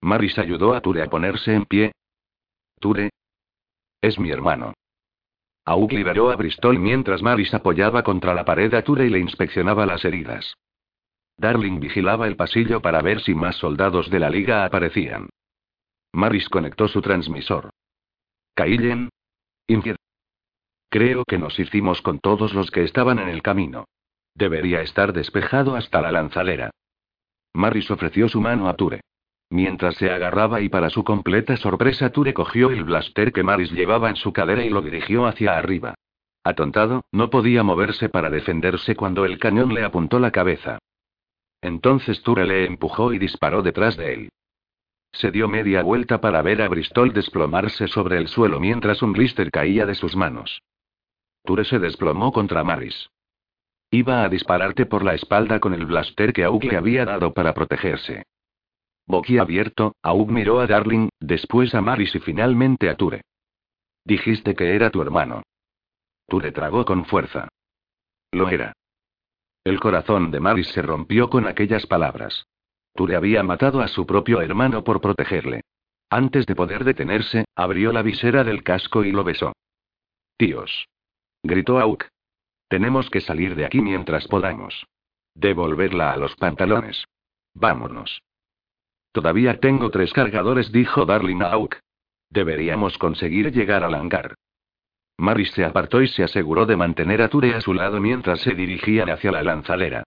Maris 0.00 0.38
ayudó 0.38 0.72
a 0.72 0.80
Ture 0.80 1.02
a 1.02 1.10
ponerse 1.10 1.52
en 1.52 1.66
pie. 1.66 1.92
Ture. 2.80 3.10
Es 4.00 4.18
mi 4.18 4.30
hermano. 4.30 4.72
Auk 5.66 5.92
liberó 5.92 6.30
a 6.30 6.36
Bristol 6.36 6.78
mientras 6.78 7.20
Maris 7.20 7.52
apoyaba 7.52 8.02
contra 8.02 8.32
la 8.32 8.46
pared 8.46 8.72
a 8.72 8.82
Ture 8.82 9.04
y 9.04 9.10
le 9.10 9.18
inspeccionaba 9.18 9.84
las 9.84 10.06
heridas. 10.06 10.54
Darling 11.36 11.78
vigilaba 11.78 12.26
el 12.26 12.36
pasillo 12.36 12.80
para 12.80 13.02
ver 13.02 13.20
si 13.20 13.34
más 13.34 13.56
soldados 13.56 14.08
de 14.08 14.18
la 14.18 14.30
liga 14.30 14.64
aparecían. 14.64 15.28
Maris 16.10 16.48
conectó 16.48 16.88
su 16.88 17.02
transmisor. 17.02 17.68
Infiel. 19.66 19.97
Creo 20.90 21.24
que 21.24 21.38
nos 21.38 21.58
hicimos 21.58 22.00
con 22.00 22.18
todos 22.18 22.54
los 22.54 22.70
que 22.70 22.82
estaban 22.82 23.18
en 23.18 23.28
el 23.28 23.42
camino. 23.42 23.84
Debería 24.34 24.80
estar 24.80 25.12
despejado 25.12 25.76
hasta 25.76 26.00
la 26.00 26.12
lanzadera. 26.12 26.70
Maris 27.52 27.90
ofreció 27.90 28.28
su 28.28 28.40
mano 28.40 28.68
a 28.68 28.74
Ture. 28.74 29.00
Mientras 29.50 29.96
se 29.96 30.10
agarraba 30.10 30.60
y 30.60 30.68
para 30.68 30.90
su 30.90 31.04
completa 31.04 31.56
sorpresa 31.56 32.10
Ture 32.10 32.32
cogió 32.32 32.70
el 32.70 32.84
blaster 32.84 33.32
que 33.32 33.42
Maris 33.42 33.70
llevaba 33.72 34.08
en 34.08 34.16
su 34.16 34.32
cadera 34.32 34.64
y 34.64 34.70
lo 34.70 34.80
dirigió 34.80 35.26
hacia 35.26 35.58
arriba. 35.58 35.94
Atontado, 36.44 37.04
no 37.12 37.28
podía 37.28 37.62
moverse 37.62 38.08
para 38.08 38.30
defenderse 38.30 38.94
cuando 38.96 39.26
el 39.26 39.38
cañón 39.38 39.74
le 39.74 39.84
apuntó 39.84 40.18
la 40.18 40.30
cabeza. 40.30 40.78
Entonces 41.60 42.22
Ture 42.22 42.46
le 42.46 42.64
empujó 42.64 43.12
y 43.12 43.18
disparó 43.18 43.62
detrás 43.62 43.96
de 43.96 44.14
él. 44.14 44.28
Se 45.12 45.30
dio 45.30 45.48
media 45.48 45.82
vuelta 45.82 46.20
para 46.20 46.40
ver 46.42 46.62
a 46.62 46.68
Bristol 46.68 47.12
desplomarse 47.12 47.88
sobre 47.88 48.18
el 48.18 48.28
suelo 48.28 48.60
mientras 48.60 49.02
un 49.02 49.12
blister 49.12 49.50
caía 49.50 49.84
de 49.84 49.94
sus 49.94 50.14
manos. 50.14 50.62
Ture 51.44 51.64
se 51.64 51.78
desplomó 51.78 52.32
contra 52.32 52.64
Maris. 52.64 53.10
Iba 53.90 54.22
a 54.22 54.28
dispararte 54.28 54.84
por 54.84 55.02
la 55.02 55.14
espalda 55.14 55.60
con 55.60 55.72
el 55.72 55.86
blaster 55.86 56.32
que 56.32 56.44
Aug 56.44 56.62
le 56.64 56.76
había 56.76 57.04
dado 57.04 57.32
para 57.32 57.54
protegerse. 57.54 58.24
abierto, 59.40 59.94
Aug 60.02 60.30
miró 60.30 60.60
a 60.60 60.66
Darling, 60.66 61.08
después 61.18 61.74
a 61.74 61.80
Maris 61.80 62.14
y 62.14 62.20
finalmente 62.20 62.90
a 62.90 62.96
Ture. 62.96 63.22
Dijiste 64.04 64.54
que 64.54 64.74
era 64.74 64.90
tu 64.90 65.00
hermano. 65.00 65.42
Ture 66.26 66.52
tragó 66.52 66.84
con 66.84 67.06
fuerza. 67.06 67.48
Lo 68.32 68.50
era. 68.50 68.74
El 69.64 69.80
corazón 69.80 70.30
de 70.30 70.40
Maris 70.40 70.68
se 70.68 70.82
rompió 70.82 71.30
con 71.30 71.46
aquellas 71.46 71.86
palabras. 71.86 72.46
Ture 72.94 73.16
había 73.16 73.42
matado 73.42 73.80
a 73.80 73.88
su 73.88 74.06
propio 74.06 74.42
hermano 74.42 74.84
por 74.84 75.00
protegerle. 75.00 75.62
Antes 76.10 76.46
de 76.46 76.54
poder 76.54 76.84
detenerse, 76.84 77.44
abrió 77.54 77.92
la 77.92 78.02
visera 78.02 78.44
del 78.44 78.62
casco 78.62 79.04
y 79.04 79.12
lo 79.12 79.24
besó. 79.24 79.52
Tíos. 80.36 80.88
Gritó 81.42 81.78
Auk. 81.78 82.04
Tenemos 82.68 83.08
que 83.10 83.20
salir 83.20 83.54
de 83.54 83.64
aquí 83.64 83.80
mientras 83.80 84.26
podamos. 84.26 84.86
Devolverla 85.34 86.12
a 86.12 86.16
los 86.16 86.34
pantalones. 86.36 87.04
Vámonos. 87.54 88.22
Todavía 89.12 89.58
tengo 89.60 89.90
tres 89.90 90.12
cargadores, 90.12 90.72
dijo 90.72 91.06
Darling 91.06 91.42
a 91.42 91.52
Auk. 91.52 91.76
Deberíamos 92.30 92.98
conseguir 92.98 93.52
llegar 93.52 93.84
al 93.84 93.94
hangar. 93.94 94.34
Maris 95.16 95.50
se 95.52 95.64
apartó 95.64 96.02
y 96.02 96.08
se 96.08 96.22
aseguró 96.22 96.66
de 96.66 96.76
mantener 96.76 97.22
a 97.22 97.28
Ture 97.28 97.54
a 97.54 97.60
su 97.60 97.72
lado 97.74 98.00
mientras 98.00 98.40
se 98.40 98.54
dirigían 98.54 99.08
hacia 99.08 99.32
la 99.32 99.42
lanzadera. 99.42 100.04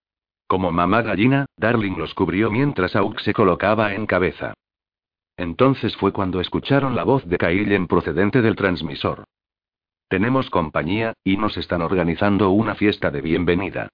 Como 0.48 0.72
mamá 0.72 1.02
gallina, 1.02 1.46
Darling 1.58 1.98
los 1.98 2.14
cubrió 2.14 2.52
mientras 2.52 2.96
Auk 2.96 3.20
se 3.20 3.34
colocaba 3.34 3.94
en 3.94 4.06
cabeza. 4.06 4.54
Entonces 5.38 5.96
fue 5.96 6.12
cuando 6.12 6.40
escucharon 6.40 6.96
la 6.96 7.04
voz 7.04 7.26
de 7.26 7.38
Kaillen 7.38 7.88
procedente 7.88 8.42
del 8.42 8.56
transmisor. 8.56 9.24
Tenemos 10.12 10.50
compañía, 10.50 11.14
y 11.24 11.38
nos 11.38 11.56
están 11.56 11.82
organizando 11.82 12.50
una 12.50 12.76
fiesta 12.76 13.12
de 13.12 13.22
bienvenida. 13.22 13.88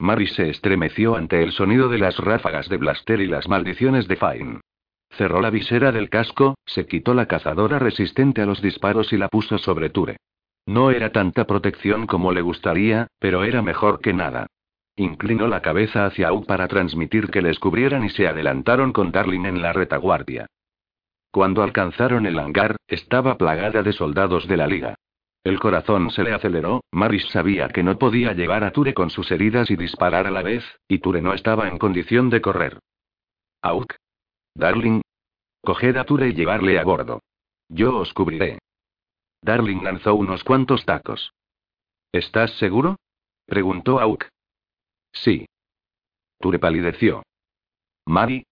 Maris 0.00 0.32
se 0.32 0.50
estremeció 0.50 1.14
ante 1.14 1.44
el 1.44 1.52
sonido 1.52 1.88
de 1.88 1.98
las 1.98 2.18
ráfagas 2.18 2.68
de 2.68 2.76
Blaster 2.76 3.20
y 3.20 3.28
las 3.28 3.48
maldiciones 3.48 4.08
de 4.08 4.16
Fine. 4.16 4.60
Cerró 5.10 5.40
la 5.40 5.50
visera 5.50 5.92
del 5.92 6.10
casco, 6.10 6.56
se 6.66 6.86
quitó 6.86 7.14
la 7.14 7.26
cazadora 7.26 7.78
resistente 7.78 8.42
a 8.42 8.46
los 8.46 8.60
disparos 8.60 9.12
y 9.12 9.16
la 9.16 9.28
puso 9.28 9.58
sobre 9.58 9.90
Ture. 9.90 10.16
No 10.66 10.90
era 10.90 11.12
tanta 11.12 11.46
protección 11.46 12.08
como 12.08 12.32
le 12.32 12.40
gustaría, 12.40 13.06
pero 13.20 13.44
era 13.44 13.62
mejor 13.62 14.00
que 14.00 14.12
nada. 14.12 14.48
Inclinó 14.96 15.46
la 15.46 15.62
cabeza 15.62 16.04
hacia 16.04 16.32
U 16.32 16.46
para 16.46 16.66
transmitir 16.66 17.30
que 17.30 17.42
les 17.42 17.60
cubrieran 17.60 18.04
y 18.04 18.10
se 18.10 18.26
adelantaron 18.26 18.92
con 18.92 19.12
Darling 19.12 19.44
en 19.44 19.62
la 19.62 19.72
retaguardia. 19.72 20.48
Cuando 21.30 21.62
alcanzaron 21.62 22.26
el 22.26 22.40
hangar, 22.40 22.74
estaba 22.88 23.38
plagada 23.38 23.84
de 23.84 23.92
soldados 23.92 24.48
de 24.48 24.56
la 24.56 24.66
liga. 24.66 24.96
El 25.44 25.60
corazón 25.60 26.10
se 26.10 26.24
le 26.24 26.34
aceleró, 26.34 26.82
Maris 26.90 27.26
sabía 27.30 27.68
que 27.68 27.82
no 27.82 27.98
podía 27.98 28.32
llevar 28.32 28.64
a 28.64 28.72
Ture 28.72 28.94
con 28.94 29.10
sus 29.10 29.30
heridas 29.30 29.70
y 29.70 29.76
disparar 29.76 30.26
a 30.26 30.30
la 30.30 30.42
vez, 30.42 30.64
y 30.88 30.98
Ture 30.98 31.22
no 31.22 31.32
estaba 31.32 31.68
en 31.68 31.78
condición 31.78 32.28
de 32.30 32.40
correr. 32.40 32.78
Auk. 33.62 33.94
Darling. 34.54 35.00
Coged 35.62 35.96
a 35.96 36.04
Ture 36.04 36.28
y 36.28 36.34
llevarle 36.34 36.78
a 36.78 36.84
bordo. 36.84 37.20
Yo 37.68 37.96
os 37.96 38.12
cubriré. 38.12 38.58
Darling 39.42 39.82
lanzó 39.82 40.14
unos 40.14 40.42
cuantos 40.44 40.84
tacos. 40.84 41.32
¿Estás 42.12 42.52
seguro? 42.58 42.96
preguntó 43.46 44.00
Auk. 44.00 44.26
Sí. 45.12 45.46
Ture 46.38 46.58
palideció. 46.58 47.22
Mari. 48.06 48.44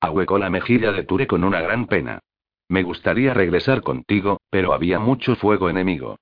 Ahuecó 0.00 0.38
la 0.38 0.50
mejilla 0.50 0.92
de 0.92 1.04
Ture 1.04 1.26
con 1.26 1.44
una 1.44 1.60
gran 1.60 1.86
pena. 1.86 2.20
Me 2.68 2.82
gustaría 2.82 3.34
regresar 3.34 3.82
contigo, 3.82 4.40
pero 4.50 4.72
había 4.72 4.98
mucho 4.98 5.36
fuego 5.36 5.68
enemigo. 5.68 6.18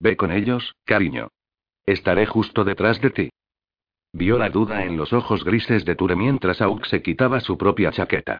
Ve 0.00 0.16
con 0.16 0.32
ellos, 0.32 0.74
cariño. 0.84 1.28
Estaré 1.86 2.26
justo 2.26 2.64
detrás 2.64 3.00
de 3.00 3.10
ti. 3.10 3.30
Vio 4.12 4.38
la 4.38 4.48
duda 4.48 4.84
en 4.84 4.96
los 4.96 5.12
ojos 5.12 5.44
grises 5.44 5.84
de 5.84 5.96
Ture 5.96 6.14
mientras 6.14 6.62
Auk 6.62 6.84
se 6.86 7.02
quitaba 7.02 7.40
su 7.40 7.58
propia 7.58 7.90
chaqueta. 7.90 8.38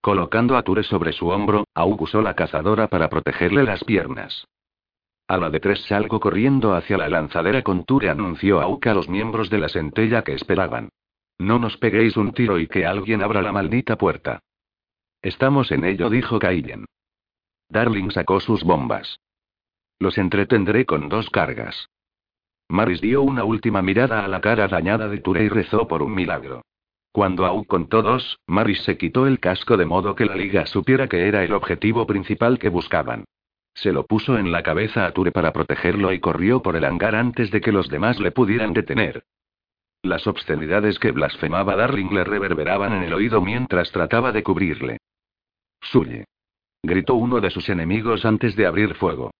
Colocando 0.00 0.56
a 0.56 0.62
Ture 0.62 0.84
sobre 0.84 1.12
su 1.12 1.28
hombro, 1.28 1.64
Aug 1.74 2.00
usó 2.02 2.22
la 2.22 2.34
cazadora 2.34 2.86
para 2.88 3.08
protegerle 3.08 3.64
las 3.64 3.82
piernas. 3.82 4.46
A 5.28 5.36
la 5.38 5.50
de 5.50 5.58
tres 5.58 5.82
salgo 5.86 6.20
corriendo 6.20 6.74
hacia 6.74 6.96
la 6.96 7.08
lanzadera 7.08 7.62
con 7.62 7.84
Ture, 7.84 8.08
anunció 8.08 8.60
Auk 8.60 8.86
a 8.86 8.94
los 8.94 9.08
miembros 9.08 9.50
de 9.50 9.58
la 9.58 9.68
centella 9.68 10.22
que 10.22 10.34
esperaban. 10.34 10.90
No 11.38 11.58
nos 11.58 11.76
peguéis 11.76 12.16
un 12.16 12.32
tiro 12.32 12.60
y 12.60 12.68
que 12.68 12.86
alguien 12.86 13.22
abra 13.22 13.42
la 13.42 13.50
maldita 13.50 13.96
puerta. 13.96 14.40
Estamos 15.26 15.72
en 15.72 15.84
ello, 15.84 16.08
dijo 16.08 16.38
Kaillen. 16.38 16.84
Darling 17.68 18.12
sacó 18.12 18.38
sus 18.38 18.62
bombas. 18.62 19.18
Los 19.98 20.18
entretendré 20.18 20.86
con 20.86 21.08
dos 21.08 21.30
cargas. 21.30 21.88
Maris 22.68 23.00
dio 23.00 23.22
una 23.22 23.42
última 23.42 23.82
mirada 23.82 24.24
a 24.24 24.28
la 24.28 24.40
cara 24.40 24.68
dañada 24.68 25.08
de 25.08 25.18
Ture 25.18 25.42
y 25.42 25.48
rezó 25.48 25.88
por 25.88 26.04
un 26.04 26.14
milagro. 26.14 26.62
Cuando 27.10 27.44
aún 27.44 27.64
contó 27.64 28.02
dos, 28.02 28.38
Maris 28.46 28.84
se 28.84 28.96
quitó 28.96 29.26
el 29.26 29.40
casco 29.40 29.76
de 29.76 29.84
modo 29.84 30.14
que 30.14 30.26
la 30.26 30.36
liga 30.36 30.64
supiera 30.64 31.08
que 31.08 31.26
era 31.26 31.42
el 31.42 31.54
objetivo 31.54 32.06
principal 32.06 32.60
que 32.60 32.68
buscaban. 32.68 33.24
Se 33.74 33.90
lo 33.90 34.06
puso 34.06 34.38
en 34.38 34.52
la 34.52 34.62
cabeza 34.62 35.06
a 35.06 35.10
Ture 35.10 35.32
para 35.32 35.52
protegerlo 35.52 36.12
y 36.12 36.20
corrió 36.20 36.62
por 36.62 36.76
el 36.76 36.84
hangar 36.84 37.16
antes 37.16 37.50
de 37.50 37.60
que 37.60 37.72
los 37.72 37.88
demás 37.88 38.20
le 38.20 38.30
pudieran 38.30 38.72
detener. 38.72 39.24
Las 40.02 40.28
obscenidades 40.28 41.00
que 41.00 41.10
blasfemaba 41.10 41.74
Darling 41.74 42.12
le 42.12 42.22
reverberaban 42.22 42.92
en 42.92 43.02
el 43.02 43.12
oído 43.12 43.40
mientras 43.40 43.90
trataba 43.90 44.30
de 44.30 44.44
cubrirle. 44.44 44.98
Suye. 45.80 46.24
Gritó 46.82 47.14
uno 47.14 47.40
de 47.40 47.50
sus 47.50 47.68
enemigos 47.68 48.24
antes 48.24 48.56
de 48.56 48.66
abrir 48.66 48.94
fuego. 48.94 49.30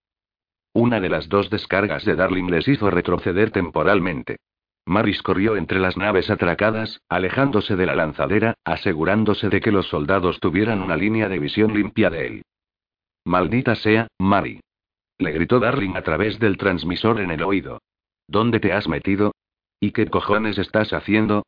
Una 0.72 1.00
de 1.00 1.08
las 1.08 1.28
dos 1.28 1.48
descargas 1.48 2.04
de 2.04 2.16
Darling 2.16 2.50
les 2.50 2.68
hizo 2.68 2.90
retroceder 2.90 3.50
temporalmente. 3.50 4.36
Maris 4.84 5.22
corrió 5.22 5.56
entre 5.56 5.80
las 5.80 5.96
naves 5.96 6.30
atracadas, 6.30 7.00
alejándose 7.08 7.76
de 7.76 7.86
la 7.86 7.96
lanzadera, 7.96 8.54
asegurándose 8.64 9.48
de 9.48 9.60
que 9.60 9.72
los 9.72 9.88
soldados 9.88 10.38
tuvieran 10.38 10.82
una 10.82 10.96
línea 10.96 11.28
de 11.28 11.38
visión 11.38 11.74
limpia 11.74 12.08
de 12.10 12.26
él. 12.26 12.42
Maldita 13.24 13.74
sea, 13.74 14.06
Mari. 14.18 14.60
Le 15.18 15.32
gritó 15.32 15.58
Darling 15.58 15.96
a 15.96 16.02
través 16.02 16.38
del 16.38 16.56
transmisor 16.56 17.20
en 17.20 17.32
el 17.32 17.42
oído. 17.42 17.80
¿Dónde 18.28 18.60
te 18.60 18.72
has 18.72 18.86
metido? 18.86 19.32
¿Y 19.80 19.92
qué 19.92 20.06
cojones 20.06 20.58
estás 20.58 20.92
haciendo? 20.92 21.44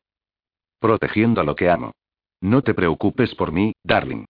Protegiendo 0.79 1.41
a 1.41 1.43
lo 1.43 1.55
que 1.55 1.69
amo. 1.69 1.91
No 2.41 2.61
te 2.61 2.73
preocupes 2.73 3.35
por 3.35 3.51
mí, 3.51 3.73
Darling. 3.83 4.25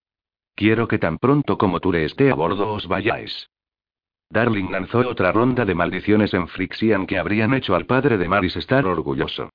Quiero 0.60 0.90
que 0.90 1.00
tan 1.00 1.20
pronto 1.20 1.58
como 1.58 1.80
Ture 1.80 2.04
esté 2.04 2.30
a 2.30 2.36
bordo 2.36 2.74
os 2.74 2.86
vayáis. 2.86 3.50
Darling 4.30 4.70
lanzó 4.70 5.00
otra 5.08 5.32
ronda 5.32 5.64
de 5.64 5.74
maldiciones 5.74 6.34
en 6.34 6.50
Frixian 6.50 7.08
que 7.08 7.18
habrían 7.18 7.54
hecho 7.54 7.76
al 7.76 7.86
padre 7.86 8.18
de 8.18 8.28
Maris 8.28 8.58
estar 8.58 8.86
orgulloso. 8.86 9.52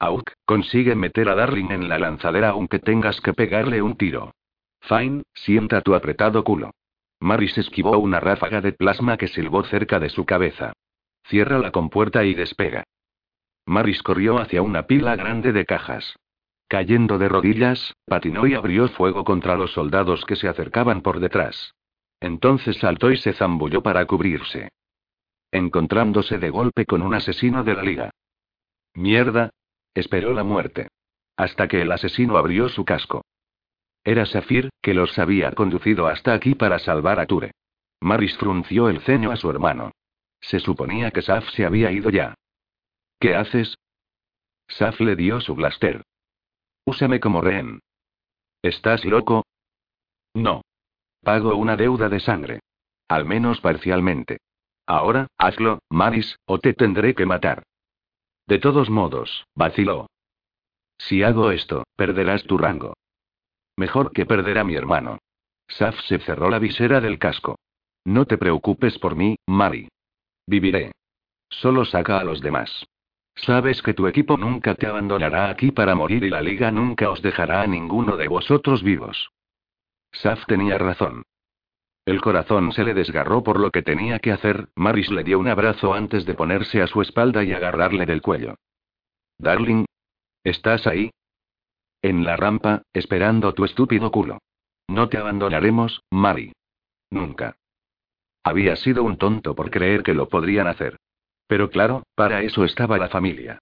Auk, 0.00 0.32
consigue 0.44 0.96
meter 0.96 1.28
a 1.28 1.36
Darling 1.36 1.70
en 1.70 1.88
la 1.88 2.00
lanzadera 2.00 2.48
aunque 2.48 2.80
tengas 2.80 3.20
que 3.20 3.34
pegarle 3.34 3.80
un 3.82 3.96
tiro. 3.96 4.32
Fine, 4.80 5.22
sienta 5.32 5.80
tu 5.80 5.94
apretado 5.94 6.42
culo. 6.42 6.72
Maris 7.20 7.56
esquivó 7.56 7.96
una 7.98 8.18
ráfaga 8.18 8.60
de 8.60 8.72
plasma 8.72 9.16
que 9.16 9.28
silbó 9.28 9.62
cerca 9.62 10.00
de 10.00 10.08
su 10.08 10.26
cabeza. 10.26 10.72
Cierra 11.28 11.58
la 11.58 11.70
compuerta 11.70 12.24
y 12.24 12.34
despega. 12.34 12.82
Maris 13.64 14.02
corrió 14.02 14.40
hacia 14.40 14.60
una 14.60 14.88
pila 14.88 15.14
grande 15.14 15.52
de 15.52 15.64
cajas. 15.64 16.16
Cayendo 16.68 17.18
de 17.18 17.28
rodillas, 17.28 17.94
patinó 18.06 18.46
y 18.46 18.54
abrió 18.54 18.88
fuego 18.88 19.24
contra 19.24 19.56
los 19.56 19.72
soldados 19.72 20.24
que 20.24 20.34
se 20.34 20.48
acercaban 20.48 21.00
por 21.00 21.20
detrás. 21.20 21.74
Entonces 22.20 22.78
saltó 22.78 23.12
y 23.12 23.16
se 23.18 23.32
zambulló 23.32 23.82
para 23.82 24.04
cubrirse. 24.06 24.70
Encontrándose 25.52 26.38
de 26.38 26.50
golpe 26.50 26.84
con 26.84 27.02
un 27.02 27.14
asesino 27.14 27.62
de 27.62 27.74
la 27.74 27.82
liga. 27.82 28.10
Mierda. 28.94 29.50
Esperó 29.94 30.32
la 30.32 30.44
muerte. 30.44 30.88
Hasta 31.36 31.68
que 31.68 31.82
el 31.82 31.92
asesino 31.92 32.36
abrió 32.36 32.68
su 32.68 32.84
casco. 32.84 33.22
Era 34.04 34.26
Safir, 34.26 34.70
que 34.82 34.94
los 34.94 35.18
había 35.18 35.52
conducido 35.52 36.06
hasta 36.06 36.32
aquí 36.34 36.54
para 36.54 36.78
salvar 36.78 37.20
a 37.20 37.26
Ture. 37.26 37.52
Maris 38.00 38.36
frunció 38.36 38.88
el 38.88 39.00
ceño 39.00 39.30
a 39.30 39.36
su 39.36 39.50
hermano. 39.50 39.92
Se 40.40 40.60
suponía 40.60 41.10
que 41.10 41.22
Saf 41.22 41.48
se 41.50 41.64
había 41.64 41.90
ido 41.90 42.10
ya. 42.10 42.34
¿Qué 43.18 43.34
haces? 43.34 43.76
Saf 44.68 45.00
le 45.00 45.16
dio 45.16 45.40
su 45.40 45.54
blaster. 45.54 46.02
Úsame 46.86 47.18
como 47.18 47.40
rehén. 47.40 47.80
¿Estás 48.62 49.04
loco? 49.04 49.44
No. 50.34 50.62
Pago 51.22 51.56
una 51.56 51.76
deuda 51.76 52.08
de 52.08 52.20
sangre. 52.20 52.60
Al 53.08 53.24
menos 53.24 53.60
parcialmente. 53.60 54.38
Ahora, 54.86 55.26
hazlo, 55.36 55.80
Maris, 55.90 56.38
o 56.46 56.60
te 56.60 56.74
tendré 56.74 57.14
que 57.16 57.26
matar. 57.26 57.64
De 58.46 58.60
todos 58.60 58.88
modos, 58.88 59.46
vaciló. 59.56 60.06
Si 60.98 61.24
hago 61.24 61.50
esto, 61.50 61.82
perderás 61.96 62.44
tu 62.44 62.56
rango. 62.56 62.94
Mejor 63.76 64.12
que 64.12 64.24
perder 64.24 64.58
a 64.58 64.64
mi 64.64 64.76
hermano. 64.76 65.18
Saf 65.66 66.00
se 66.02 66.20
cerró 66.20 66.48
la 66.50 66.60
visera 66.60 67.00
del 67.00 67.18
casco. 67.18 67.56
No 68.04 68.26
te 68.26 68.38
preocupes 68.38 68.96
por 69.00 69.16
mí, 69.16 69.34
Mari. 69.46 69.88
Viviré. 70.46 70.92
Solo 71.50 71.84
saca 71.84 72.20
a 72.20 72.24
los 72.24 72.40
demás. 72.40 72.86
Sabes 73.36 73.82
que 73.82 73.94
tu 73.94 74.06
equipo 74.06 74.36
nunca 74.36 74.74
te 74.74 74.86
abandonará 74.86 75.50
aquí 75.50 75.70
para 75.70 75.94
morir 75.94 76.24
y 76.24 76.30
la 76.30 76.40
liga 76.40 76.70
nunca 76.70 77.10
os 77.10 77.20
dejará 77.22 77.62
a 77.62 77.66
ninguno 77.66 78.16
de 78.16 78.28
vosotros 78.28 78.82
vivos. 78.82 79.30
Saf 80.10 80.46
tenía 80.46 80.78
razón. 80.78 81.22
El 82.06 82.20
corazón 82.20 82.72
se 82.72 82.84
le 82.84 82.94
desgarró 82.94 83.42
por 83.42 83.60
lo 83.60 83.70
que 83.70 83.82
tenía 83.82 84.20
que 84.20 84.32
hacer, 84.32 84.68
Maris 84.74 85.10
le 85.10 85.22
dio 85.22 85.38
un 85.38 85.48
abrazo 85.48 85.92
antes 85.92 86.24
de 86.24 86.34
ponerse 86.34 86.80
a 86.80 86.86
su 86.86 87.02
espalda 87.02 87.44
y 87.44 87.52
agarrarle 87.52 88.06
del 88.06 88.22
cuello. 88.22 88.54
Darling. 89.38 89.84
¿Estás 90.42 90.86
ahí? 90.86 91.10
En 92.00 92.24
la 92.24 92.36
rampa, 92.36 92.82
esperando 92.92 93.52
tu 93.52 93.64
estúpido 93.64 94.10
culo. 94.10 94.38
No 94.88 95.08
te 95.08 95.18
abandonaremos, 95.18 96.04
Mari. 96.10 96.52
Nunca. 97.10 97.56
Había 98.44 98.76
sido 98.76 99.02
un 99.02 99.18
tonto 99.18 99.54
por 99.54 99.70
creer 99.70 100.04
que 100.04 100.14
lo 100.14 100.28
podrían 100.28 100.68
hacer. 100.68 100.98
Pero 101.46 101.70
claro, 101.70 102.04
para 102.14 102.42
eso 102.42 102.64
estaba 102.64 102.98
la 102.98 103.08
familia. 103.08 103.58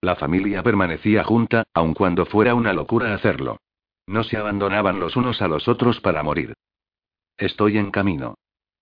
La 0.00 0.16
familia 0.16 0.62
permanecía 0.62 1.24
junta, 1.24 1.64
aun 1.72 1.94
cuando 1.94 2.26
fuera 2.26 2.54
una 2.54 2.72
locura 2.72 3.14
hacerlo. 3.14 3.58
No 4.06 4.22
se 4.22 4.36
abandonaban 4.36 5.00
los 5.00 5.16
unos 5.16 5.42
a 5.42 5.48
los 5.48 5.68
otros 5.68 6.00
para 6.00 6.22
morir. 6.22 6.54
Estoy 7.36 7.78
en 7.78 7.90
camino. 7.90 8.34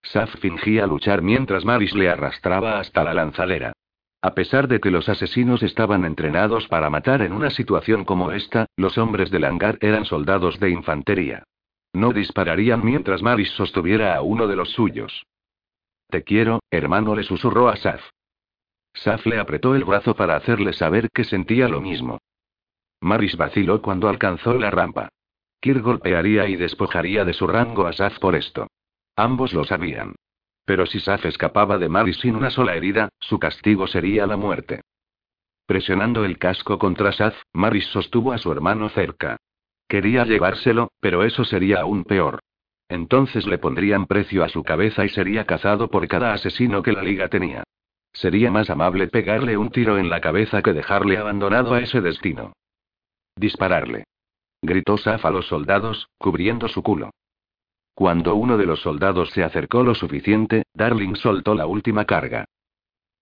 Saf 0.02 0.34
fingía 0.38 0.86
luchar 0.86 1.22
mientras 1.22 1.64
Maris 1.64 1.94
le 1.94 2.10
arrastraba 2.10 2.78
hasta 2.78 3.04
la 3.04 3.14
lanzadera. 3.14 3.72
A 4.20 4.34
pesar 4.34 4.68
de 4.68 4.80
que 4.80 4.90
los 4.90 5.08
asesinos 5.08 5.62
estaban 5.62 6.04
entrenados 6.04 6.68
para 6.68 6.90
matar 6.90 7.22
en 7.22 7.32
una 7.32 7.50
situación 7.50 8.04
como 8.04 8.32
esta, 8.32 8.66
los 8.76 8.96
hombres 8.96 9.30
del 9.30 9.44
hangar 9.44 9.78
eran 9.80 10.04
soldados 10.04 10.58
de 10.60 10.70
infantería. 10.70 11.44
No 11.92 12.12
dispararían 12.12 12.84
mientras 12.84 13.22
Maris 13.22 13.50
sostuviera 13.50 14.16
a 14.16 14.22
uno 14.22 14.46
de 14.46 14.56
los 14.56 14.70
suyos. 14.70 15.26
Te 16.08 16.22
quiero, 16.22 16.60
hermano, 16.70 17.14
le 17.14 17.22
susurró 17.22 17.68
a 17.68 17.76
Saf. 17.76 18.02
Saf 18.94 19.26
le 19.26 19.38
apretó 19.38 19.74
el 19.74 19.84
brazo 19.84 20.14
para 20.14 20.36
hacerle 20.36 20.72
saber 20.72 21.10
que 21.10 21.24
sentía 21.24 21.68
lo 21.68 21.80
mismo. 21.80 22.20
Maris 23.00 23.36
vaciló 23.36 23.82
cuando 23.82 24.08
alcanzó 24.08 24.54
la 24.54 24.70
rampa. 24.70 25.08
Kir 25.60 25.80
golpearía 25.80 26.48
y 26.48 26.56
despojaría 26.56 27.24
de 27.24 27.32
su 27.32 27.46
rango 27.46 27.86
a 27.86 27.92
Saf 27.92 28.18
por 28.18 28.34
esto. 28.34 28.68
Ambos 29.16 29.52
lo 29.52 29.64
sabían. 29.64 30.14
Pero 30.64 30.86
si 30.86 31.00
Saf 31.00 31.26
escapaba 31.26 31.78
de 31.78 31.88
Maris 31.88 32.18
sin 32.18 32.36
una 32.36 32.50
sola 32.50 32.74
herida, 32.74 33.08
su 33.18 33.38
castigo 33.38 33.86
sería 33.86 34.26
la 34.26 34.36
muerte. 34.36 34.80
Presionando 35.66 36.24
el 36.24 36.38
casco 36.38 36.78
contra 36.78 37.12
Saf, 37.12 37.34
Maris 37.52 37.86
sostuvo 37.86 38.32
a 38.32 38.38
su 38.38 38.52
hermano 38.52 38.88
cerca. 38.90 39.36
Quería 39.88 40.24
llevárselo, 40.24 40.92
pero 41.00 41.24
eso 41.24 41.44
sería 41.44 41.80
aún 41.80 42.04
peor. 42.04 42.40
Entonces 42.94 43.44
le 43.48 43.58
pondrían 43.58 44.06
precio 44.06 44.44
a 44.44 44.48
su 44.48 44.62
cabeza 44.62 45.04
y 45.04 45.08
sería 45.08 45.46
cazado 45.46 45.90
por 45.90 46.06
cada 46.06 46.32
asesino 46.32 46.80
que 46.80 46.92
la 46.92 47.02
liga 47.02 47.26
tenía. 47.26 47.64
Sería 48.12 48.52
más 48.52 48.70
amable 48.70 49.08
pegarle 49.08 49.56
un 49.56 49.70
tiro 49.70 49.98
en 49.98 50.08
la 50.08 50.20
cabeza 50.20 50.62
que 50.62 50.72
dejarle 50.72 51.18
abandonado 51.18 51.74
a 51.74 51.80
ese 51.80 52.00
destino. 52.00 52.52
Dispararle. 53.34 54.04
Gritó 54.62 54.96
Saf 54.96 55.24
a 55.24 55.32
los 55.32 55.48
soldados, 55.48 56.06
cubriendo 56.18 56.68
su 56.68 56.84
culo. 56.84 57.10
Cuando 57.94 58.36
uno 58.36 58.56
de 58.56 58.66
los 58.66 58.80
soldados 58.82 59.30
se 59.30 59.42
acercó 59.42 59.82
lo 59.82 59.96
suficiente, 59.96 60.62
Darling 60.72 61.16
soltó 61.16 61.56
la 61.56 61.66
última 61.66 62.04
carga. 62.04 62.44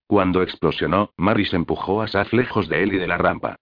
Cuando 0.06 0.42
explosionó, 0.42 1.12
Maris 1.16 1.54
empujó 1.54 2.02
a 2.02 2.08
Saf 2.08 2.34
lejos 2.34 2.68
de 2.68 2.82
él 2.82 2.92
y 2.92 2.98
de 2.98 3.06
la 3.06 3.16
rampa. 3.16 3.56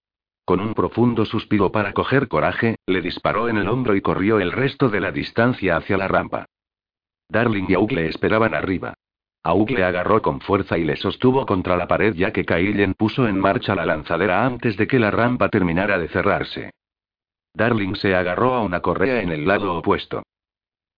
Con 0.50 0.58
un 0.58 0.74
profundo 0.74 1.24
suspiro 1.24 1.70
para 1.70 1.92
coger 1.92 2.26
coraje, 2.26 2.74
le 2.84 3.00
disparó 3.00 3.48
en 3.48 3.56
el 3.56 3.68
hombro 3.68 3.94
y 3.94 4.00
corrió 4.00 4.40
el 4.40 4.50
resto 4.50 4.88
de 4.88 4.98
la 4.98 5.12
distancia 5.12 5.76
hacia 5.76 5.96
la 5.96 6.08
rampa. 6.08 6.46
Darling 7.28 7.66
y 7.68 7.74
Aug 7.74 7.92
le 7.92 8.08
esperaban 8.08 8.52
arriba. 8.52 8.94
Aug 9.44 9.70
le 9.70 9.84
agarró 9.84 10.20
con 10.20 10.40
fuerza 10.40 10.76
y 10.76 10.82
le 10.82 10.96
sostuvo 10.96 11.46
contra 11.46 11.76
la 11.76 11.86
pared 11.86 12.14
ya 12.14 12.32
que 12.32 12.44
Kaillen 12.44 12.94
puso 12.94 13.28
en 13.28 13.38
marcha 13.38 13.76
la 13.76 13.86
lanzadera 13.86 14.44
antes 14.44 14.76
de 14.76 14.88
que 14.88 14.98
la 14.98 15.12
rampa 15.12 15.50
terminara 15.50 16.00
de 16.00 16.08
cerrarse. 16.08 16.72
Darling 17.54 17.94
se 17.94 18.16
agarró 18.16 18.54
a 18.54 18.62
una 18.62 18.80
correa 18.80 19.22
en 19.22 19.30
el 19.30 19.46
lado 19.46 19.76
opuesto. 19.76 20.24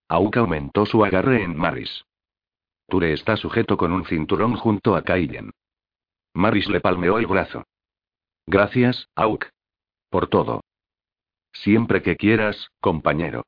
Auk 0.09 0.35
aumentó 0.35 0.87
su 0.87 1.05
agarre 1.05 1.43
en 1.43 1.55
Maris. 1.55 2.05
Ture 2.89 3.13
está 3.13 3.37
sujeto 3.37 3.77
con 3.77 3.91
un 3.91 4.03
cinturón 4.05 4.55
junto 4.55 4.95
a 4.95 5.03
Kaillen. 5.03 5.51
Maris 6.33 6.67
le 6.69 6.81
palmeó 6.81 7.19
el 7.19 7.27
brazo. 7.27 7.63
Gracias, 8.45 9.07
Auk. 9.15 9.45
Por 10.09 10.27
todo. 10.27 10.61
Siempre 11.53 12.01
que 12.01 12.15
quieras, 12.17 12.69
compañero. 12.79 13.43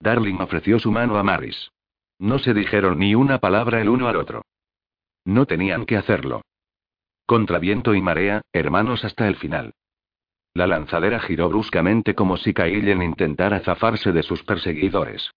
Darling 0.00 0.40
ofreció 0.40 0.78
su 0.78 0.90
mano 0.90 1.18
a 1.18 1.22
Maris. 1.22 1.70
No 2.18 2.38
se 2.38 2.54
dijeron 2.54 2.98
ni 2.98 3.14
una 3.14 3.38
palabra 3.38 3.80
el 3.80 3.88
uno 3.88 4.08
al 4.08 4.16
otro. 4.16 4.42
No 5.24 5.46
tenían 5.46 5.86
que 5.86 5.96
hacerlo. 5.96 6.42
Contra 7.26 7.58
viento 7.58 7.94
y 7.94 8.00
marea, 8.00 8.42
hermanos 8.52 9.04
hasta 9.04 9.28
el 9.28 9.36
final. 9.36 9.74
La 10.54 10.66
lanzadera 10.66 11.20
giró 11.20 11.48
bruscamente 11.48 12.14
como 12.14 12.36
si 12.36 12.54
Kaillen 12.54 13.02
intentara 13.02 13.60
zafarse 13.60 14.12
de 14.12 14.22
sus 14.22 14.42
perseguidores. 14.42 15.30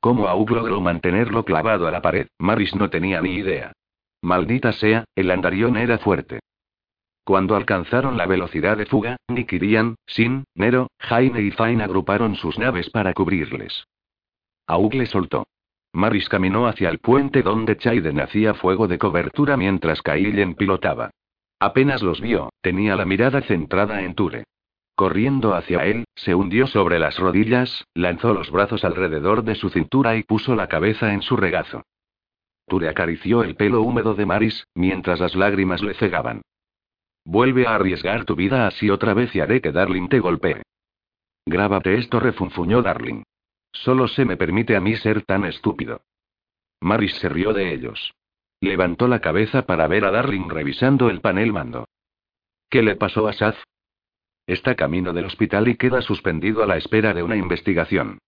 Cómo 0.00 0.28
Aug 0.28 0.50
logró 0.50 0.80
mantenerlo 0.80 1.44
clavado 1.44 1.86
a 1.86 1.90
la 1.90 2.02
pared, 2.02 2.26
Maris 2.38 2.74
no 2.74 2.90
tenía 2.90 3.20
ni 3.20 3.36
idea. 3.36 3.72
Maldita 4.22 4.72
sea, 4.72 5.04
el 5.14 5.30
andarión 5.30 5.76
era 5.76 5.98
fuerte. 5.98 6.40
Cuando 7.26 7.56
alcanzaron 7.56 8.16
la 8.16 8.24
velocidad 8.24 8.76
de 8.76 8.86
fuga, 8.86 9.16
Nikirian, 9.26 9.96
Sin, 10.06 10.44
Nero, 10.54 10.92
Jaime 11.00 11.42
y 11.42 11.50
Fain 11.50 11.80
agruparon 11.80 12.36
sus 12.36 12.56
naves 12.56 12.88
para 12.88 13.14
cubrirles. 13.14 13.88
Aug 14.68 14.94
le 14.94 15.06
soltó. 15.06 15.48
Maris 15.92 16.28
caminó 16.28 16.68
hacia 16.68 16.88
el 16.88 17.00
puente 17.00 17.42
donde 17.42 17.76
Chaiden 17.78 18.20
hacía 18.20 18.54
fuego 18.54 18.86
de 18.86 18.98
cobertura 18.98 19.56
mientras 19.56 20.02
Kaillen 20.02 20.54
pilotaba. 20.54 21.10
Apenas 21.58 22.00
los 22.00 22.20
vio, 22.20 22.50
tenía 22.60 22.94
la 22.94 23.04
mirada 23.04 23.42
centrada 23.42 24.02
en 24.02 24.14
Ture. 24.14 24.44
Corriendo 24.94 25.56
hacia 25.56 25.84
él, 25.84 26.04
se 26.14 26.32
hundió 26.36 26.68
sobre 26.68 27.00
las 27.00 27.18
rodillas, 27.18 27.86
lanzó 27.92 28.34
los 28.34 28.52
brazos 28.52 28.84
alrededor 28.84 29.42
de 29.42 29.56
su 29.56 29.70
cintura 29.70 30.14
y 30.14 30.22
puso 30.22 30.54
la 30.54 30.68
cabeza 30.68 31.12
en 31.12 31.22
su 31.22 31.36
regazo. 31.36 31.82
Ture 32.68 32.88
acarició 32.88 33.42
el 33.42 33.56
pelo 33.56 33.82
húmedo 33.82 34.14
de 34.14 34.26
Maris, 34.26 34.68
mientras 34.76 35.18
las 35.18 35.34
lágrimas 35.34 35.82
le 35.82 35.94
cegaban. 35.94 36.42
Vuelve 37.26 37.66
a 37.66 37.74
arriesgar 37.74 38.24
tu 38.24 38.36
vida 38.36 38.68
así 38.68 38.88
otra 38.88 39.12
vez 39.12 39.34
y 39.34 39.40
haré 39.40 39.60
que 39.60 39.72
Darling 39.72 40.08
te 40.08 40.20
golpee. 40.20 40.62
Grábate 41.44 41.96
esto, 41.96 42.20
refunfuñó 42.20 42.82
Darling. 42.82 43.24
Solo 43.72 44.06
se 44.06 44.24
me 44.24 44.36
permite 44.36 44.76
a 44.76 44.80
mí 44.80 44.94
ser 44.94 45.22
tan 45.22 45.44
estúpido. 45.44 46.02
Maris 46.80 47.16
se 47.16 47.28
rió 47.28 47.52
de 47.52 47.74
ellos. 47.74 48.14
Levantó 48.60 49.08
la 49.08 49.20
cabeza 49.20 49.66
para 49.66 49.88
ver 49.88 50.04
a 50.04 50.12
Darling 50.12 50.48
revisando 50.48 51.10
el 51.10 51.20
panel 51.20 51.52
mando. 51.52 51.88
¿Qué 52.70 52.80
le 52.82 52.94
pasó 52.94 53.26
a 53.26 53.32
Saz? 53.32 53.56
Está 54.46 54.76
camino 54.76 55.12
del 55.12 55.24
hospital 55.24 55.66
y 55.66 55.76
queda 55.76 56.02
suspendido 56.02 56.62
a 56.62 56.66
la 56.66 56.76
espera 56.76 57.12
de 57.12 57.24
una 57.24 57.34
investigación. 57.34 58.18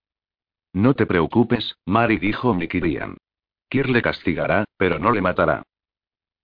No 0.73 0.95
te 0.95 1.07
preocupes, 1.07 1.77
Mari 1.87 2.19
dijo 2.19 2.53
Mikirian. 2.53 3.17
Kir 3.71 3.89
le 3.91 4.03
castigará, 4.03 4.65
pero 4.77 4.99
no 4.99 5.13
le 5.13 5.21
matará. 5.21 5.63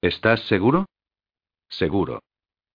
¿Estás 0.00 0.46
seguro? 0.46 0.86
Seguro. 1.68 2.20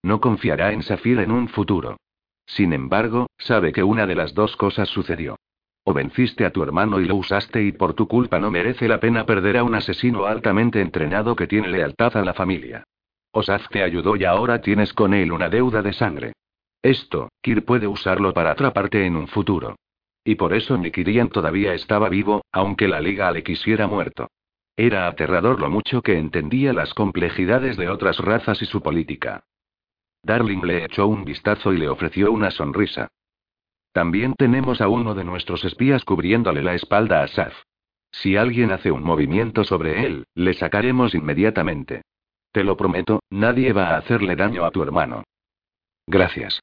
No 0.04 0.22
confiará 0.22 0.72
en 0.72 0.84
Safir 0.84 1.20
en 1.20 1.32
un 1.32 1.48
futuro. 1.48 1.98
Sin 2.46 2.74
embargo, 2.74 3.28
sabe 3.38 3.72
que 3.72 3.84
una 3.84 4.08
de 4.08 4.16
las 4.16 4.34
dos 4.34 4.56
cosas 4.56 4.90
sucedió. 4.90 5.38
O 5.84 5.94
venciste 5.94 6.46
a 6.46 6.52
tu 6.52 6.64
hermano 6.64 7.00
y 7.00 7.06
lo 7.06 7.16
usaste 7.16 7.64
y 7.64 7.72
por 7.72 7.94
tu 7.94 8.08
culpa 8.08 8.40
no 8.40 8.52
merece 8.52 8.88
la 8.88 9.00
pena 9.00 9.26
perder 9.26 9.58
a 9.58 9.64
un 9.64 9.76
asesino 9.76 10.26
altamente 10.26 10.82
entrenado 10.82 11.36
que 11.36 11.48
tiene 11.48 11.68
lealtad 11.68 12.16
a 12.18 12.24
la 12.24 12.34
familia. 12.34 12.84
Osaz 13.32 13.68
te 13.70 13.84
ayudó 13.84 14.16
y 14.16 14.26
ahora 14.26 14.62
tienes 14.62 14.94
con 14.94 15.14
él 15.14 15.32
una 15.32 15.50
deuda 15.50 15.82
de 15.82 15.94
sangre. 15.94 16.34
Esto, 16.82 17.30
Kir 17.42 17.66
puede 17.66 17.88
usarlo 17.88 18.34
para 18.34 18.52
atraparte 18.52 19.06
en 19.06 19.16
un 19.16 19.28
futuro. 19.28 19.76
Y 20.24 20.36
por 20.36 20.54
eso 20.54 20.78
Nikirian 20.78 21.30
todavía 21.30 21.74
estaba 21.74 22.10
vivo, 22.10 22.44
aunque 22.52 22.88
la 22.88 23.02
liga 23.02 23.32
le 23.32 23.44
quisiera 23.44 23.88
muerto. 23.88 24.28
Era 24.76 25.08
aterrador 25.08 25.60
lo 25.60 25.70
mucho 25.70 26.02
que 26.02 26.18
entendía 26.18 26.72
las 26.74 26.94
complejidades 26.94 27.78
de 27.78 27.90
otras 27.90 28.18
razas 28.20 28.62
y 28.62 28.66
su 28.66 28.82
política. 28.82 29.44
Darling 30.24 30.62
le 30.64 30.86
echó 30.86 31.08
un 31.08 31.24
vistazo 31.24 31.74
y 31.74 31.78
le 31.78 31.90
ofreció 31.90 32.32
una 32.32 32.52
sonrisa. 32.52 33.10
También 33.92 34.34
tenemos 34.38 34.82
a 34.82 34.88
uno 34.88 35.16
de 35.16 35.24
nuestros 35.24 35.66
espías 35.66 36.04
cubriéndole 36.06 36.62
la 36.62 36.76
espalda 36.76 37.24
a 37.24 37.28
Saf. 37.28 37.54
Si 38.12 38.36
alguien 38.36 38.72
hace 38.72 38.92
un 38.92 39.04
movimiento 39.04 39.64
sobre 39.64 40.06
él, 40.06 40.26
le 40.36 40.54
sacaremos 40.54 41.16
inmediatamente. 41.16 42.04
Te 42.52 42.64
lo 42.64 42.76
prometo, 42.76 43.22
nadie 43.30 43.74
va 43.74 43.90
a 43.90 43.98
hacerle 43.98 44.36
daño 44.36 44.66
a 44.66 44.72
tu 44.72 44.82
hermano. 44.82 45.24
Gracias. 46.08 46.62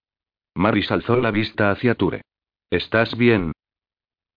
Maris 0.54 0.90
alzó 0.90 1.16
la 1.18 1.30
vista 1.30 1.70
hacia 1.70 1.94
Ture. 1.94 2.22
¿Estás 2.70 3.16
bien? 3.16 3.52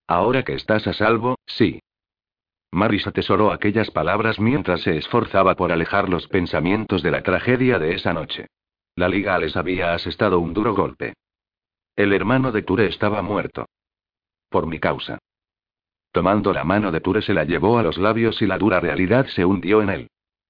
Ahora 0.08 0.44
que 0.44 0.54
estás 0.54 0.86
a 0.88 0.94
salvo, 0.94 1.38
sí. 1.46 1.80
Maris 2.72 3.08
atesoró 3.08 3.52
aquellas 3.52 3.90
palabras 3.90 4.40
mientras 4.40 4.82
se 4.82 4.98
esforzaba 4.98 5.56
por 5.56 5.72
alejar 5.72 6.10
los 6.10 6.28
pensamientos 6.28 7.02
de 7.02 7.12
la 7.12 7.24
tragedia 7.24 7.80
de 7.80 7.96
esa 7.96 8.14
noche. 8.14 8.48
La 9.00 9.08
liga 9.08 9.40
les 9.40 9.56
había 9.56 9.94
asestado 9.94 10.42
un 10.42 10.54
duro 10.54 10.76
golpe. 10.76 11.14
El 11.96 12.12
hermano 12.12 12.52
de 12.52 12.64
Ture 12.64 12.88
estaba 12.88 13.22
muerto. 13.22 13.66
Por 14.50 14.68
mi 14.68 14.78
causa. 14.78 15.20
Tomando 16.12 16.52
la 16.52 16.66
mano 16.66 16.92
de 16.92 17.00
Ture 17.00 17.22
se 17.22 17.34
la 17.34 17.46
llevó 17.46 17.78
a 17.78 17.84
los 17.84 17.98
labios 17.98 18.42
y 18.42 18.46
la 18.46 18.58
dura 18.58 18.82
realidad 18.82 19.26
se 19.28 19.46
hundió 19.46 19.82
en 19.82 19.90
él. 19.90 20.08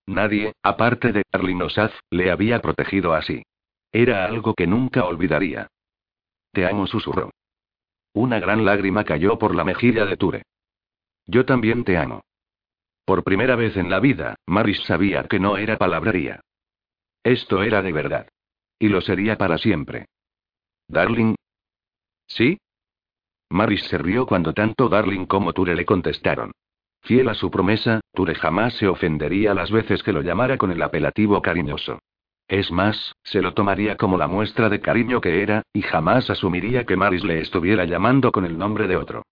Nadie, 0.08 0.54
aparte 0.64 1.12
de 1.12 1.22
Arlin 1.32 1.62
Osaz, 1.62 1.92
le 2.10 2.32
había 2.32 2.60
protegido 2.60 3.14
así. 3.14 3.44
Era 3.92 4.26
algo 4.26 4.56
que 4.56 4.66
nunca 4.66 5.06
olvidaría. 5.06 5.68
Te 6.52 6.66
amo, 6.66 6.88
susurró. 6.88 7.30
Una 8.14 8.40
gran 8.40 8.66
lágrima 8.66 9.04
cayó 9.04 9.38
por 9.38 9.54
la 9.54 9.64
mejilla 9.64 10.08
de 10.08 10.18
Ture. 10.18 10.42
Yo 11.28 11.46
también 11.46 11.84
te 11.84 12.00
amo. 12.00 12.24
Por 13.06 13.24
primera 13.24 13.56
vez 13.56 13.78
en 13.78 13.92
la 13.92 14.00
vida, 14.00 14.38
Maris 14.48 14.82
sabía 14.88 15.26
que 15.26 15.40
no 15.40 15.56
era 15.58 15.78
palabrería. 15.78 16.42
Esto 17.24 17.62
era 17.62 17.84
de 17.84 17.92
verdad. 17.92 18.28
Y 18.80 18.88
lo 18.88 19.02
sería 19.02 19.38
para 19.38 19.58
siempre. 19.58 20.06
Darling. 20.88 21.36
¿Sí? 22.28 22.58
Maris 23.50 23.84
se 23.84 23.98
rió 23.98 24.26
cuando 24.26 24.54
tanto 24.54 24.90
Darling 24.90 25.26
como 25.26 25.54
Ture 25.54 25.76
le 25.76 25.86
contestaron. 25.86 26.52
Fiel 27.02 27.30
a 27.30 27.34
su 27.34 27.52
promesa, 27.52 28.02
Ture 28.14 28.36
jamás 28.36 28.74
se 28.76 28.88
ofendería 28.88 29.54
las 29.54 29.72
veces 29.72 30.04
que 30.04 30.14
lo 30.14 30.22
llamara 30.22 30.58
con 30.58 30.72
el 30.72 30.82
apelativo 30.82 31.42
cariñoso. 31.42 32.00
Es 32.48 32.72
más, 32.72 33.14
se 33.24 33.42
lo 33.42 33.54
tomaría 33.54 33.96
como 33.96 34.18
la 34.18 34.28
muestra 34.28 34.70
de 34.70 34.80
cariño 34.80 35.22
que 35.22 35.42
era, 35.44 35.64
y 35.74 35.82
jamás 35.82 36.30
asumiría 36.30 36.86
que 36.86 36.96
Maris 36.96 37.24
le 37.24 37.42
estuviera 37.42 37.86
llamando 37.86 38.32
con 38.32 38.46
el 38.46 38.58
nombre 38.58 38.88
de 38.88 38.98
otro. 38.98 39.24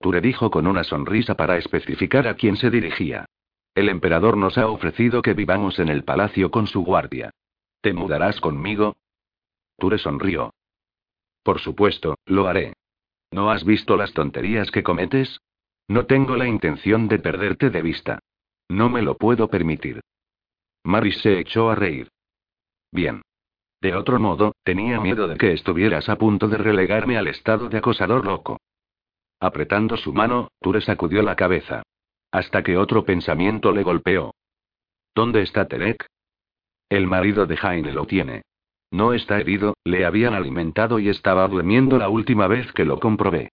Ture 0.00 0.20
dijo 0.20 0.50
con 0.50 0.66
una 0.66 0.82
sonrisa 0.82 1.36
para 1.36 1.56
especificar 1.56 2.26
a 2.26 2.34
quién 2.34 2.56
se 2.56 2.70
dirigía. 2.70 3.26
El 3.74 3.88
emperador 3.88 4.36
nos 4.36 4.58
ha 4.58 4.66
ofrecido 4.66 5.22
que 5.22 5.34
vivamos 5.34 5.78
en 5.78 5.88
el 5.88 6.04
palacio 6.04 6.50
con 6.50 6.66
su 6.66 6.82
guardia. 6.82 7.30
¿Te 7.82 7.92
mudarás 7.92 8.40
conmigo? 8.40 8.94
Ture 9.76 9.98
sonrió. 9.98 10.54
Por 11.42 11.60
supuesto, 11.60 12.16
lo 12.26 12.46
haré. 12.46 12.74
¿No 13.32 13.50
has 13.50 13.64
visto 13.64 13.96
las 13.96 14.12
tonterías 14.12 14.70
que 14.70 14.84
cometes? 14.84 15.40
No 15.88 16.06
tengo 16.06 16.36
la 16.36 16.46
intención 16.46 17.08
de 17.08 17.18
perderte 17.18 17.70
de 17.70 17.82
vista. 17.82 18.20
No 18.68 18.88
me 18.88 19.02
lo 19.02 19.16
puedo 19.16 19.48
permitir. 19.48 20.00
Maris 20.84 21.18
se 21.22 21.40
echó 21.40 21.70
a 21.70 21.74
reír. 21.74 22.08
Bien. 22.92 23.22
De 23.80 23.96
otro 23.96 24.20
modo, 24.20 24.54
tenía 24.62 25.00
miedo 25.00 25.26
de 25.26 25.36
que 25.36 25.52
estuvieras 25.52 26.08
a 26.08 26.16
punto 26.16 26.46
de 26.46 26.58
relegarme 26.58 27.18
al 27.18 27.26
estado 27.26 27.68
de 27.68 27.78
acosador 27.78 28.24
loco. 28.24 28.60
Apretando 29.40 29.96
su 29.96 30.12
mano, 30.12 30.52
Ture 30.60 30.80
sacudió 30.80 31.20
la 31.22 31.34
cabeza. 31.34 31.82
Hasta 32.30 32.62
que 32.62 32.76
otro 32.76 33.04
pensamiento 33.04 33.72
le 33.72 33.82
golpeó. 33.82 34.36
¿Dónde 35.16 35.42
está 35.42 35.66
Terek? 35.66 36.06
El 36.92 37.06
marido 37.06 37.46
de 37.46 37.56
Jaime 37.56 37.90
lo 37.90 38.04
tiene. 38.04 38.42
No 38.90 39.14
está 39.14 39.40
herido, 39.40 39.78
le 39.82 40.04
habían 40.04 40.34
alimentado 40.34 40.98
y 40.98 41.08
estaba 41.08 41.48
durmiendo 41.48 41.96
la 41.96 42.10
última 42.10 42.48
vez 42.48 42.70
que 42.74 42.84
lo 42.84 43.00
comprobé. 43.00 43.48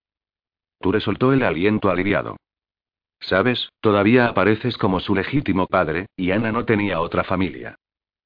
Ture 0.81 0.99
soltó 0.99 1.31
el 1.31 1.43
aliento 1.43 1.89
aliviado. 1.89 2.35
Sabes, 3.21 3.69
todavía 3.79 4.27
apareces 4.27 4.77
como 4.77 4.99
su 4.99 5.15
legítimo 5.15 5.67
padre, 5.67 6.07
y 6.17 6.31
Ana 6.31 6.51
no 6.51 6.65
tenía 6.65 6.99
otra 6.99 7.23
familia. 7.23 7.75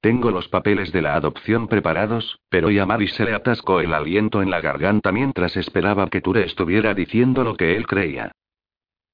Tengo 0.00 0.32
los 0.32 0.48
papeles 0.48 0.90
de 0.90 1.02
la 1.02 1.14
adopción 1.14 1.68
preparados, 1.68 2.40
pero 2.48 2.68
Yamaris 2.68 3.14
se 3.14 3.24
le 3.24 3.34
atascó 3.34 3.78
el 3.78 3.94
aliento 3.94 4.42
en 4.42 4.50
la 4.50 4.60
garganta 4.60 5.12
mientras 5.12 5.56
esperaba 5.56 6.10
que 6.10 6.22
Ture 6.22 6.44
estuviera 6.44 6.92
diciendo 6.92 7.44
lo 7.44 7.56
que 7.56 7.76
él 7.76 7.86
creía. 7.86 8.32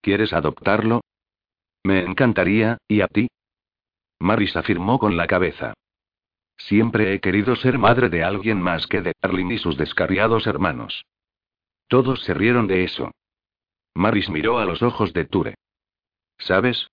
¿Quieres 0.01 0.33
adoptarlo? 0.33 1.03
Me 1.85 2.01
encantaría, 2.01 2.79
¿y 2.89 3.03
a 3.03 3.07
ti? 3.07 3.29
Maris 4.19 4.57
afirmó 4.57 4.99
con 4.99 5.19
la 5.19 5.27
cabeza. 5.27 5.75
Siempre 6.67 7.15
he 7.15 7.21
querido 7.21 7.57
ser 7.57 7.79
madre 7.79 8.11
de 8.11 8.23
alguien 8.23 8.61
más 8.61 8.87
que 8.87 9.01
de 9.01 9.15
Darling 9.21 9.51
y 9.51 9.59
sus 9.59 9.77
descarriados 9.77 10.47
hermanos. 10.47 11.05
Todos 11.89 12.23
se 12.23 12.35
rieron 12.35 12.67
de 12.67 12.85
eso. 12.85 13.11
Maris 13.95 14.29
miró 14.29 14.59
a 14.59 14.65
los 14.65 14.83
ojos 14.83 15.13
de 15.13 15.25
Ture. 15.25 15.55
¿Sabes? 16.39 16.89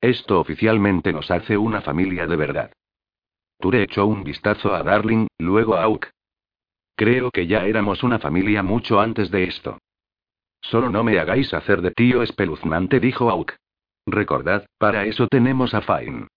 Esto 0.00 0.38
oficialmente 0.38 1.12
nos 1.12 1.30
hace 1.30 1.56
una 1.56 1.80
familia 1.80 2.26
de 2.26 2.36
verdad. 2.36 2.72
Ture 3.58 3.82
echó 3.82 4.06
un 4.06 4.22
vistazo 4.22 4.74
a 4.74 4.82
Darling, 4.82 5.26
luego 5.38 5.76
a 5.76 5.84
Auk. 5.84 6.06
Creo 6.94 7.30
que 7.30 7.46
ya 7.46 7.64
éramos 7.66 8.02
una 8.02 8.18
familia 8.18 8.62
mucho 8.62 9.00
antes 9.00 9.30
de 9.30 9.44
esto. 9.44 9.78
Solo 10.60 10.90
no 10.90 11.02
me 11.02 11.18
hagáis 11.18 11.52
hacer 11.54 11.80
de 11.80 11.90
tío 11.90 12.22
espeluznante, 12.22 13.00
dijo 13.00 13.30
Auk. 13.30 13.54
Recordad, 14.06 14.66
para 14.78 15.06
eso 15.06 15.26
tenemos 15.26 15.74
a 15.74 15.80
Fine. 15.80 16.28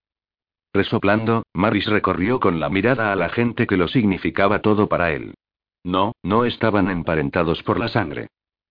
Resoplando, 0.73 1.43
Maris 1.53 1.87
recorrió 1.87 2.39
con 2.39 2.59
la 2.59 2.69
mirada 2.69 3.11
a 3.11 3.15
la 3.15 3.29
gente 3.29 3.65
que 3.65 3.77
lo 3.77 3.87
significaba 3.87 4.61
todo 4.61 4.87
para 4.87 5.11
él. 5.11 5.33
No, 5.83 6.13
no 6.23 6.45
estaban 6.45 6.89
emparentados 6.89 7.63
por 7.63 7.79
la 7.79 7.87
sangre. 7.87 8.27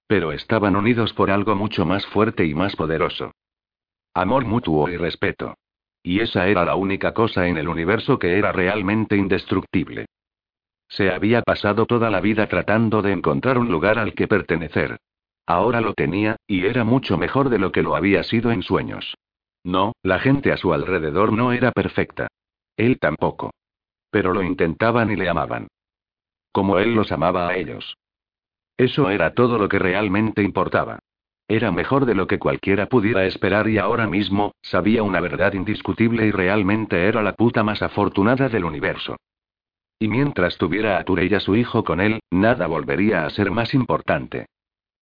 Pero 0.06 0.32
estaban 0.32 0.76
unidos 0.76 1.12
por 1.12 1.30
algo 1.30 1.54
mucho 1.54 1.84
más 1.84 2.06
fuerte 2.06 2.46
y 2.46 2.54
más 2.54 2.76
poderoso. 2.76 3.32
Amor 4.14 4.44
mutuo 4.44 4.88
y 4.88 4.96
respeto. 4.96 5.54
Y 6.02 6.20
esa 6.20 6.48
era 6.48 6.64
la 6.64 6.76
única 6.76 7.12
cosa 7.12 7.48
en 7.48 7.58
el 7.58 7.68
universo 7.68 8.18
que 8.18 8.38
era 8.38 8.52
realmente 8.52 9.16
indestructible. 9.16 10.06
Se 10.88 11.10
había 11.10 11.42
pasado 11.42 11.84
toda 11.84 12.10
la 12.10 12.20
vida 12.20 12.48
tratando 12.48 13.02
de 13.02 13.12
encontrar 13.12 13.58
un 13.58 13.70
lugar 13.70 13.98
al 13.98 14.14
que 14.14 14.26
pertenecer. 14.26 14.98
Ahora 15.46 15.80
lo 15.80 15.94
tenía, 15.94 16.36
y 16.46 16.64
era 16.64 16.84
mucho 16.84 17.18
mejor 17.18 17.50
de 17.50 17.58
lo 17.58 17.72
que 17.72 17.82
lo 17.82 17.94
había 17.94 18.22
sido 18.22 18.50
en 18.50 18.62
sueños. 18.62 19.14
No, 19.64 19.92
la 20.02 20.18
gente 20.18 20.52
a 20.52 20.56
su 20.56 20.72
alrededor 20.72 21.32
no 21.32 21.52
era 21.52 21.72
perfecta. 21.72 22.28
Él 22.76 22.98
tampoco. 22.98 23.50
Pero 24.10 24.32
lo 24.32 24.42
intentaban 24.42 25.10
y 25.10 25.16
le 25.16 25.28
amaban. 25.28 25.68
Como 26.52 26.78
él 26.78 26.94
los 26.94 27.12
amaba 27.12 27.48
a 27.48 27.56
ellos. 27.56 27.96
Eso 28.76 29.10
era 29.10 29.34
todo 29.34 29.58
lo 29.58 29.68
que 29.68 29.78
realmente 29.78 30.42
importaba. 30.42 31.00
Era 31.48 31.72
mejor 31.72 32.04
de 32.04 32.14
lo 32.14 32.26
que 32.26 32.38
cualquiera 32.38 32.86
pudiera 32.86 33.24
esperar 33.24 33.68
y 33.68 33.78
ahora 33.78 34.06
mismo, 34.06 34.52
sabía 34.60 35.02
una 35.02 35.20
verdad 35.20 35.54
indiscutible 35.54 36.26
y 36.26 36.30
realmente 36.30 37.06
era 37.06 37.22
la 37.22 37.32
puta 37.32 37.64
más 37.64 37.82
afortunada 37.82 38.48
del 38.48 38.64
universo. 38.64 39.16
Y 39.98 40.08
mientras 40.08 40.58
tuviera 40.58 40.98
a 40.98 41.04
Ture 41.04 41.26
y 41.26 41.34
a 41.34 41.40
su 41.40 41.56
hijo 41.56 41.84
con 41.84 42.00
él, 42.00 42.20
nada 42.30 42.66
volvería 42.66 43.24
a 43.24 43.30
ser 43.30 43.50
más 43.50 43.74
importante. 43.74 44.46